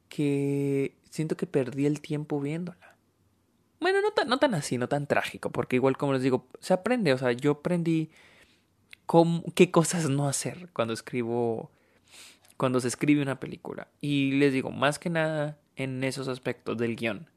que 0.10 0.96
siento 1.12 1.38
que 1.38 1.46
perdí 1.46 1.86
el 1.86 2.02
tiempo 2.02 2.42
viéndola. 2.42 2.96
Bueno, 3.80 4.02
no 4.02 4.12
tan, 4.12 4.28
no 4.28 4.40
tan 4.40 4.56
así, 4.56 4.80
no 4.80 4.90
tan 4.90 5.06
trágico, 5.06 5.52
porque 5.52 5.76
igual 5.76 5.98
como 5.98 6.14
les 6.14 6.24
digo, 6.24 6.48
se 6.60 6.74
aprende, 6.74 7.14
o 7.14 7.18
sea, 7.20 7.32
yo 7.32 7.52
aprendí 7.52 8.10
qué 9.54 9.70
cosas 9.70 10.10
no 10.10 10.28
hacer 10.28 10.70
cuando 10.74 10.96
escribo, 10.96 11.70
cuando 12.58 12.80
se 12.80 12.88
escribe 12.88 13.22
una 13.22 13.40
película. 13.40 13.88
Y 14.02 14.32
les 14.32 14.52
digo, 14.52 14.72
más 14.72 14.98
que 14.98 15.12
nada 15.12 15.60
en 15.76 16.04
esos 16.04 16.28
aspectos 16.28 16.76
del 16.80 16.96
guion. 16.96 17.28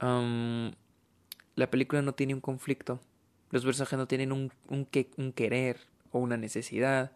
la 0.00 1.70
película 1.70 2.00
no 2.00 2.12
tiene 2.12 2.34
un 2.34 2.40
conflicto, 2.40 3.00
los 3.50 3.64
personajes 3.64 3.98
no 3.98 4.06
tienen 4.06 4.30
un, 4.30 4.52
un 4.68 5.32
querer 5.32 5.80
o 6.12 6.18
una 6.18 6.36
necesidad. 6.36 7.12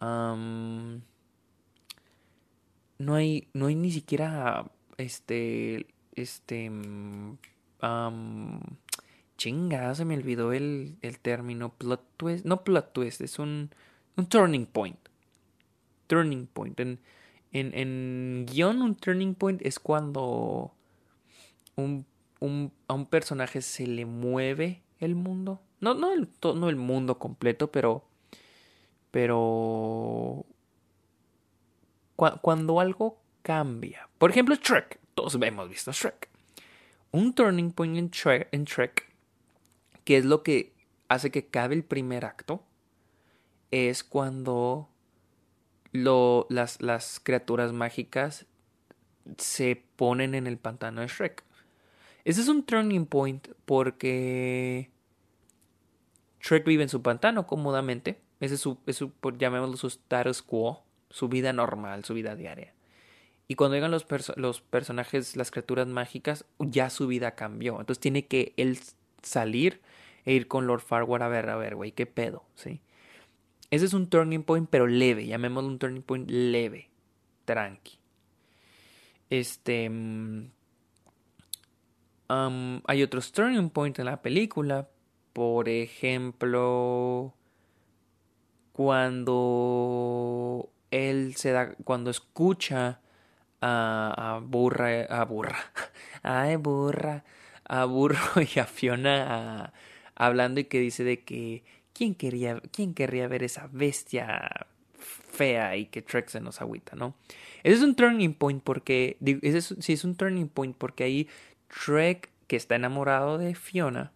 no 0.00 1.00
hay, 3.14 3.48
no 3.52 3.66
hay 3.66 3.74
ni 3.74 3.90
siquiera 3.90 4.70
este, 4.98 5.86
este, 6.14 6.70
chinga, 9.36 9.94
se 9.94 10.04
me 10.04 10.16
olvidó 10.16 10.52
el, 10.52 10.96
el 11.02 11.18
término 11.18 11.70
plot 11.70 12.02
twist. 12.16 12.44
No 12.44 12.64
plot 12.64 12.92
twist, 12.92 13.20
es 13.20 13.38
un, 13.38 13.70
un 14.16 14.26
turning 14.26 14.66
point. 14.66 14.98
Turning 16.06 16.46
point. 16.46 16.78
En, 16.80 17.00
en, 17.52 17.72
en 17.74 18.46
guion, 18.46 18.82
un 18.82 18.94
turning 18.94 19.34
point 19.34 19.60
es 19.62 19.78
cuando 19.78 20.72
un, 21.76 22.06
un, 22.40 22.72
a 22.88 22.94
un 22.94 23.06
personaje 23.06 23.62
se 23.62 23.86
le 23.86 24.06
mueve 24.06 24.82
el 25.00 25.14
mundo. 25.14 25.60
No, 25.80 25.94
no, 25.94 26.12
el, 26.12 26.28
no 26.42 26.68
el 26.68 26.76
mundo 26.76 27.18
completo, 27.18 27.70
pero. 27.70 28.04
Pero. 29.14 30.44
cuando 32.16 32.80
algo 32.80 33.20
cambia. 33.42 34.08
Por 34.18 34.30
ejemplo, 34.30 34.56
Shrek. 34.56 34.98
Todos 35.14 35.36
hemos 35.40 35.68
visto 35.68 35.92
Shrek 35.92 36.34
un 37.14 37.32
turning 37.32 37.70
point 37.70 38.12
en 38.50 38.64
Trek, 38.64 39.06
que 40.02 40.16
es 40.16 40.24
lo 40.24 40.42
que 40.42 40.72
hace 41.06 41.30
que 41.30 41.46
cabe 41.46 41.76
el 41.76 41.84
primer 41.84 42.24
acto, 42.24 42.64
es 43.70 44.02
cuando 44.02 44.88
las, 45.92 46.82
las 46.82 47.20
criaturas 47.20 47.72
mágicas 47.72 48.46
se 49.38 49.80
ponen 49.94 50.34
en 50.34 50.48
el 50.48 50.58
pantano 50.58 51.02
de 51.02 51.06
Shrek. 51.06 51.44
Ese 52.24 52.40
es 52.40 52.48
un 52.48 52.64
turning 52.64 53.06
point 53.06 53.46
porque 53.64 54.90
Shrek 56.40 56.64
vive 56.66 56.82
en 56.82 56.88
su 56.88 57.00
pantano 57.00 57.46
cómodamente. 57.46 58.20
Ese 58.40 58.54
es 58.54 58.60
su, 58.60 58.78
llamémoslo 59.38 59.76
su 59.76 59.86
status 59.86 60.42
quo, 60.42 60.84
su 61.10 61.28
vida 61.28 61.52
normal, 61.52 62.04
su 62.04 62.14
vida 62.14 62.36
diaria. 62.36 62.74
Y 63.46 63.56
cuando 63.56 63.76
llegan 63.76 63.90
los, 63.90 64.06
los 64.36 64.60
personajes, 64.60 65.36
las 65.36 65.50
criaturas 65.50 65.86
mágicas, 65.86 66.44
ya 66.58 66.90
su 66.90 67.06
vida 67.06 67.34
cambió. 67.34 67.78
Entonces 67.78 68.00
tiene 68.00 68.26
que 68.26 68.54
él 68.56 68.78
salir 69.22 69.80
e 70.24 70.32
ir 70.32 70.48
con 70.48 70.66
Lord 70.66 70.80
Farquhar 70.80 71.22
a 71.22 71.28
ver, 71.28 71.50
a 71.50 71.56
ver, 71.56 71.76
güey, 71.76 71.92
qué 71.92 72.06
pedo, 72.06 72.44
¿sí? 72.54 72.80
Ese 73.70 73.86
es 73.86 73.92
un 73.92 74.08
turning 74.08 74.42
point, 74.42 74.68
pero 74.70 74.86
leve, 74.86 75.26
llamémoslo 75.26 75.68
un 75.68 75.78
turning 75.78 76.02
point 76.02 76.30
leve, 76.30 76.90
tranqui. 77.44 77.98
Este. 79.30 79.90
Mm, 79.90 80.50
hay 82.86 83.02
otros 83.02 83.32
turning 83.32 83.70
points 83.70 83.98
en 83.98 84.06
la 84.06 84.22
película. 84.22 84.88
Por 85.32 85.68
ejemplo, 85.68 87.34
cuando 88.74 90.68
él 90.90 91.36
se 91.36 91.52
da, 91.52 91.76
cuando 91.84 92.10
escucha 92.10 92.98
a, 93.60 94.40
Burra, 94.42 95.04
a 95.04 95.24
Burra, 95.24 95.58
ay 96.24 96.56
Burra, 96.56 97.24
a 97.64 97.84
Burro 97.84 98.18
y 98.54 98.58
a 98.58 98.66
Fiona 98.66 99.72
hablando 100.16 100.58
y 100.58 100.64
que 100.64 100.80
dice 100.80 101.04
de 101.04 101.22
que 101.22 101.62
quién 101.92 102.16
quería, 102.16 102.60
quién 102.72 102.94
querría 102.94 103.28
ver 103.28 103.44
esa 103.44 103.68
bestia 103.70 104.66
fea 104.98 105.76
y 105.76 105.86
que 105.86 106.02
Trek 106.02 106.28
se 106.28 106.40
nos 106.40 106.60
agüita, 106.60 106.96
¿no? 106.96 107.14
Ese 107.62 107.76
es 107.76 107.82
un 107.82 107.94
turning 107.94 108.34
point 108.34 108.60
porque, 108.60 109.16
ese 109.42 109.58
es, 109.58 109.76
sí 109.78 109.92
es 109.92 110.02
un 110.02 110.16
turning 110.16 110.48
point 110.48 110.76
porque 110.76 111.04
ahí 111.04 111.28
Trek 111.84 112.28
que 112.48 112.56
está 112.56 112.74
enamorado 112.74 113.38
de 113.38 113.54
Fiona 113.54 114.10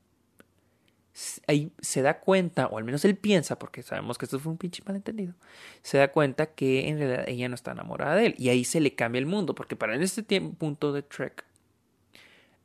ahí 1.47 1.73
se 1.81 2.03
da 2.03 2.21
cuenta, 2.21 2.67
o 2.67 2.79
al 2.79 2.85
menos 2.85 3.05
él 3.05 3.17
piensa, 3.17 3.59
porque 3.59 3.83
sabemos 3.83 4.19
que 4.19 4.27
esto 4.27 4.39
fue 4.39 4.53
un 4.53 4.59
pinche 4.59 4.83
malentendido, 4.87 5.35
se 5.83 5.99
da 5.99 6.13
cuenta 6.13 6.47
que 6.47 6.89
en 6.89 6.99
realidad 6.99 7.25
ella 7.29 7.49
no 7.49 7.55
está 7.55 7.73
enamorada 7.73 8.17
de 8.17 8.27
él. 8.27 8.35
Y 8.39 8.51
ahí 8.51 8.65
se 8.65 8.81
le 8.81 8.95
cambia 8.95 9.19
el 9.19 9.27
mundo, 9.27 9.55
porque 9.55 9.77
para 9.77 9.95
en 9.95 10.03
este 10.03 10.23
tiempo, 10.23 10.57
punto 10.57 10.93
de 10.93 11.03
Trek, 11.03 11.45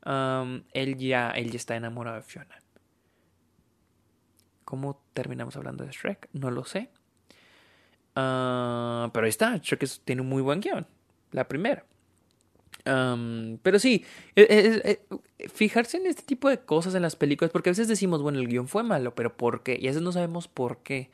él, 0.06 0.98
ya, 0.98 1.32
él 1.32 1.50
ya 1.52 1.58
está 1.58 1.76
enamorado 1.76 2.18
de 2.18 2.24
Fiona. 2.24 2.60
¿Cómo 4.66 5.02
terminamos 5.13 5.56
hablando 5.56 5.86
de 5.86 5.92
Shrek? 5.92 6.30
No 6.34 6.50
lo 6.50 6.66
sé. 6.66 6.89
Ah, 8.16 9.10
pero 9.13 9.26
ahí 9.26 9.30
está, 9.30 9.58
Shrek 9.58 9.86
tiene 10.04 10.22
un 10.22 10.30
muy 10.30 10.42
buen 10.42 10.60
guion. 10.60 10.88
La 11.32 11.48
primera. 11.48 11.86
Pero 12.84 13.80
sí, 13.80 14.06
e, 14.36 14.41
e, 14.41 15.00
e, 15.39 15.50
fijarse 15.50 15.98
en 15.98 16.08
este 16.08 16.24
tipo 16.24 16.50
de 16.50 16.60
cosas 16.60 16.96
en 16.96 17.02
las 17.02 17.15
películas, 17.15 17.52
porque 17.52 17.69
a 17.69 17.72
veces 17.72 17.88
decimos, 17.88 18.22
bueno, 18.22 18.39
el 18.39 18.48
guion 18.48 18.67
fue 18.67 18.84
malo, 18.84 19.15
pero 19.15 19.36
¿por 19.36 19.63
qué? 19.63 19.78
Y 19.80 19.88
a 19.88 19.91
veces 19.91 20.02
no 20.02 20.12
sabemos 20.12 20.48
por 20.48 20.80
qué. 20.80 21.10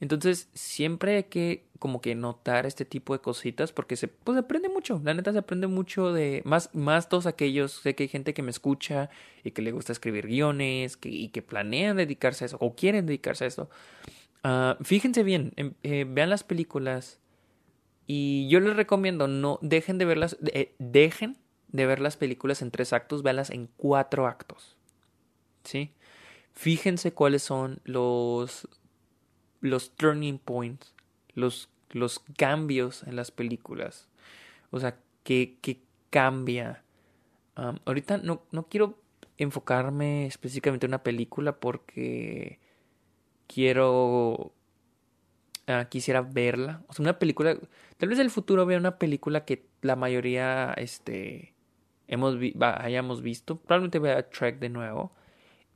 Entonces, 0.00 0.48
siempre 0.54 1.16
hay 1.16 1.24
que 1.24 1.64
como 1.78 2.00
que 2.00 2.14
notar 2.14 2.66
este 2.66 2.84
tipo 2.84 3.12
de 3.12 3.20
cositas 3.20 3.72
porque 3.72 3.96
se 3.96 4.08
pues 4.08 4.36
aprende 4.38 4.68
mucho, 4.68 5.00
la 5.04 5.14
neta 5.14 5.32
se 5.32 5.38
aprende 5.38 5.68
mucho 5.68 6.12
de 6.12 6.42
más 6.44 6.74
más 6.74 7.08
todos 7.08 7.26
aquellos, 7.26 7.72
sé 7.72 7.94
que 7.94 8.04
hay 8.04 8.08
gente 8.08 8.34
que 8.34 8.42
me 8.42 8.50
escucha 8.50 9.10
y 9.44 9.52
que 9.52 9.62
le 9.62 9.70
gusta 9.72 9.92
escribir 9.92 10.26
guiones 10.26 10.96
que, 10.96 11.08
y 11.08 11.28
que 11.28 11.40
planean 11.42 11.96
dedicarse 11.96 12.44
a 12.44 12.46
eso 12.46 12.56
o 12.60 12.74
quieren 12.74 13.06
dedicarse 13.06 13.44
a 13.44 13.48
eso. 13.48 13.70
Ah, 14.44 14.76
fíjense 14.82 15.22
bien, 15.22 15.52
em, 15.56 15.74
eh, 15.82 16.04
vean 16.08 16.30
las 16.30 16.44
películas 16.44 17.18
y 18.08 18.48
yo 18.48 18.58
les 18.58 18.74
recomiendo 18.74 19.28
no 19.28 19.58
dejen 19.60 19.98
de 19.98 20.06
verlas 20.06 20.38
eh, 20.52 20.74
dejen 20.78 21.36
de 21.68 21.86
ver 21.86 22.00
las 22.00 22.16
películas 22.16 22.62
en 22.62 22.70
tres 22.70 22.94
actos, 22.94 23.22
véanlas 23.22 23.50
en 23.50 23.68
cuatro 23.76 24.26
actos. 24.26 24.76
¿Sí? 25.64 25.92
Fíjense 26.54 27.12
cuáles 27.12 27.42
son 27.42 27.80
los 27.84 28.66
los 29.60 29.90
turning 29.96 30.38
points, 30.38 30.94
los, 31.34 31.68
los 31.90 32.20
cambios 32.36 33.02
en 33.02 33.16
las 33.16 33.30
películas. 33.30 34.08
O 34.70 34.80
sea, 34.80 34.98
¿qué, 35.22 35.58
cambia? 36.10 36.82
ahorita 37.54 38.18
no, 38.18 38.42
no 38.52 38.68
quiero 38.68 38.98
enfocarme 39.36 40.26
específicamente 40.26 40.86
en 40.86 40.90
una 40.90 41.02
película 41.02 41.58
porque 41.58 42.60
quiero 43.48 44.52
ah, 45.68 45.86
quisiera 45.88 46.22
verla. 46.22 46.82
O 46.88 46.94
sea 46.94 47.04
una 47.04 47.18
película 47.18 47.56
tal 47.98 48.08
vez 48.08 48.18
en 48.18 48.24
el 48.24 48.30
futuro 48.30 48.66
vea 48.66 48.78
una 48.78 48.98
película 48.98 49.44
que 49.44 49.66
la 49.82 49.96
mayoría 49.96 50.74
este 50.76 51.54
hemos 52.08 52.36
hayamos 52.60 53.22
visto. 53.22 53.56
Probablemente 53.58 53.98
vea 54.00 54.28
Trek 54.28 54.58
de 54.58 54.70
nuevo. 54.70 55.12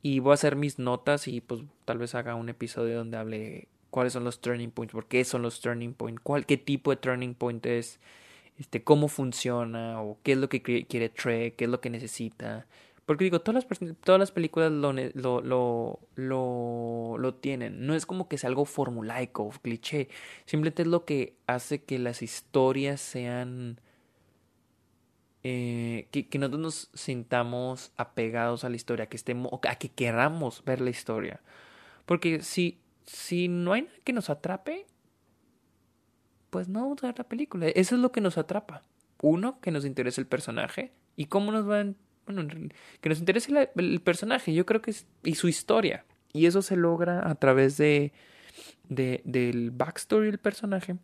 Y 0.01 0.19
voy 0.19 0.31
a 0.31 0.33
hacer 0.33 0.57
mis 0.57 0.79
notas 0.79 1.27
y 1.29 1.39
pues 1.39 1.61
tal 1.85 1.97
vez 1.97 2.13
haga 2.15 2.35
un 2.35 2.49
episodio 2.49 2.97
donde 2.97 3.17
hable 3.17 3.69
cuáles 3.89 4.13
son 4.13 4.23
los 4.25 4.41
turning 4.41 4.71
points, 4.71 4.91
por 4.91 5.07
qué 5.07 5.23
son 5.23 5.43
los 5.43 5.61
turning 5.61 5.93
points, 5.93 6.19
cuál, 6.21 6.45
qué 6.45 6.57
tipo 6.57 6.91
de 6.91 6.97
turning 6.97 7.35
point 7.35 7.65
es, 7.65 7.99
este, 8.57 8.83
cómo 8.83 9.07
funciona 9.07 10.01
o 10.01 10.17
qué 10.23 10.33
es 10.33 10.39
lo 10.39 10.49
que 10.49 10.61
quiere 10.61 11.09
Trek, 11.09 11.55
qué 11.55 11.65
es 11.65 11.69
lo 11.69 11.79
que 11.79 11.89
necesita. 11.89 12.65
Porque 13.05 13.25
digo, 13.25 13.41
todas 13.41 13.65
las, 13.69 13.95
todas 14.01 14.19
las 14.19 14.31
películas 14.31 14.71
lo, 14.71 14.93
lo, 14.93 15.41
lo, 15.41 15.99
lo, 16.15 17.17
lo 17.17 17.33
tienen. 17.35 17.85
No 17.85 17.95
es 17.95 18.05
como 18.05 18.29
que 18.29 18.37
sea 18.37 18.47
algo 18.47 18.65
formulaico 18.65 19.49
cliché. 19.61 20.09
Simplemente 20.45 20.83
es 20.83 20.87
lo 20.87 21.05
que 21.05 21.35
hace 21.47 21.83
que 21.83 21.99
las 21.99 22.21
historias 22.21 23.01
sean... 23.01 23.79
Eh, 25.45 26.07
que, 26.11 26.29
que, 26.29 26.39
nosotros 26.39 26.61
nos 26.61 26.89
sintamos 26.93 27.91
apegados 27.97 28.63
a 28.63 28.69
la 28.69 28.77
historia, 28.77 29.07
que 29.07 29.17
estemos, 29.17 29.51
a 29.67 29.75
que 29.75 29.89
queramos 29.89 30.63
ver 30.63 30.79
la 30.79 30.89
historia. 30.89 31.41
Porque 32.05 32.41
si 32.41 32.79
si 33.05 33.47
no 33.47 33.73
hay 33.73 33.83
nada 33.83 33.95
que 34.03 34.13
nos 34.13 34.29
atrape, 34.29 34.85
pues 36.49 36.67
no 36.67 36.81
vamos 36.81 37.03
a 37.03 37.07
ver 37.07 37.17
la 37.17 37.25
película. 37.25 37.67
Eso 37.67 37.95
es 37.95 38.01
lo 38.01 38.11
que 38.11 38.21
nos 38.21 38.37
atrapa. 38.37 38.83
Uno, 39.21 39.59
que 39.59 39.71
nos 39.71 39.85
interese 39.85 40.21
el 40.21 40.27
personaje. 40.27 40.91
Y 41.15 41.25
cómo 41.25 41.51
nos 41.51 41.65
van. 41.65 41.95
Bueno, 42.25 42.47
que 43.01 43.09
nos 43.09 43.19
interese 43.19 43.69
el 43.75 44.01
personaje. 44.01 44.53
Yo 44.53 44.65
creo 44.65 44.81
que 44.81 44.91
es. 44.91 45.05
Y 45.23 45.35
su 45.35 45.47
historia. 45.47 46.05
Y 46.31 46.45
eso 46.45 46.61
se 46.61 46.75
logra 46.75 47.29
a 47.29 47.35
través 47.35 47.77
de. 47.77 48.11
de 48.89 49.21
del 49.25 49.71
backstory 49.71 50.27
del 50.27 50.39
personaje. 50.39 50.97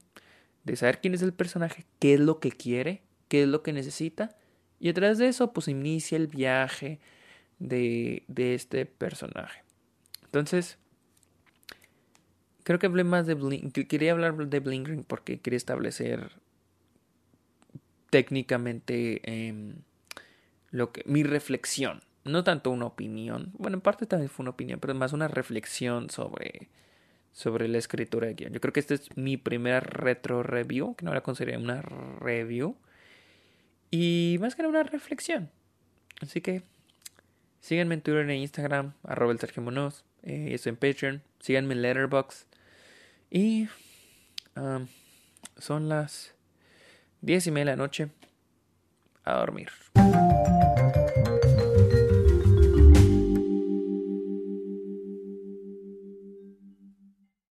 De 0.63 0.75
saber 0.75 1.01
quién 1.01 1.13
es 1.13 1.21
el 1.21 1.33
personaje. 1.33 1.85
Qué 1.99 2.15
es 2.15 2.19
lo 2.19 2.39
que 2.39 2.51
quiere. 2.51 3.03
Qué 3.27 3.43
es 3.43 3.47
lo 3.47 3.63
que 3.63 3.73
necesita. 3.73 4.35
Y 4.79 4.89
a 4.89 4.93
través 4.93 5.17
de 5.17 5.27
eso, 5.27 5.51
pues 5.51 5.67
inicia 5.67 6.15
el 6.15 6.27
viaje 6.27 6.99
de, 7.59 8.23
de 8.27 8.55
este 8.55 8.85
personaje. 8.85 9.63
Entonces, 10.23 10.77
Creo 12.69 12.77
que 12.77 12.85
hablé 12.85 13.03
más 13.03 13.25
de 13.25 13.33
Blink. 13.33 13.73
Quería 13.87 14.11
hablar 14.11 14.35
de 14.35 14.59
Blink 14.59 15.03
porque 15.07 15.39
quería 15.39 15.57
establecer 15.57 16.33
técnicamente 18.11 19.21
em, 19.23 19.77
lo 20.71 20.91
que 20.91 21.03
mi 21.05 21.23
reflexión. 21.23 22.01
No 22.25 22.43
tanto 22.43 22.69
una 22.69 22.85
opinión. 22.85 23.51
Bueno, 23.57 23.77
en 23.77 23.81
parte 23.81 24.05
también 24.05 24.29
fue 24.29 24.43
una 24.43 24.51
opinión, 24.51 24.79
pero 24.79 24.93
más 24.93 25.13
una 25.13 25.27
reflexión 25.27 26.09
sobre, 26.09 26.69
sobre 27.31 27.67
la 27.67 27.77
escritura 27.77 28.27
de 28.27 28.33
guion. 28.33 28.53
Yo 28.53 28.61
creo 28.61 28.73
que 28.73 28.79
esta 28.79 28.93
es 28.93 29.15
mi 29.15 29.37
primera 29.37 29.79
retro 29.79 30.43
review, 30.43 30.95
que 30.95 31.05
no 31.05 31.13
la 31.13 31.21
consideré 31.21 31.57
una 31.57 31.81
review. 31.81 32.75
Y 33.89 34.37
más 34.39 34.55
que 34.55 34.61
una 34.63 34.83
reflexión. 34.83 35.49
Así 36.21 36.41
que 36.41 36.61
síganme 37.61 37.95
en 37.95 38.01
Twitter 38.01 38.29
e 38.29 38.35
Instagram, 38.35 38.93
arroba 39.03 39.31
el 39.31 39.39
Sergio 39.39 39.63
Monos. 39.63 40.03
Eh, 40.23 40.49
estoy 40.53 40.71
en 40.71 40.75
Patreon. 40.75 41.23
Síganme 41.39 41.73
en 41.73 41.81
Letterboxd. 41.81 42.45
Y 43.31 43.69
son 45.57 45.89
las 45.89 46.33
diez 47.21 47.47
y 47.47 47.51
media 47.51 47.71
de 47.71 47.77
la 47.77 47.83
noche 47.83 48.09
a 49.25 49.33
dormir. 49.33 49.69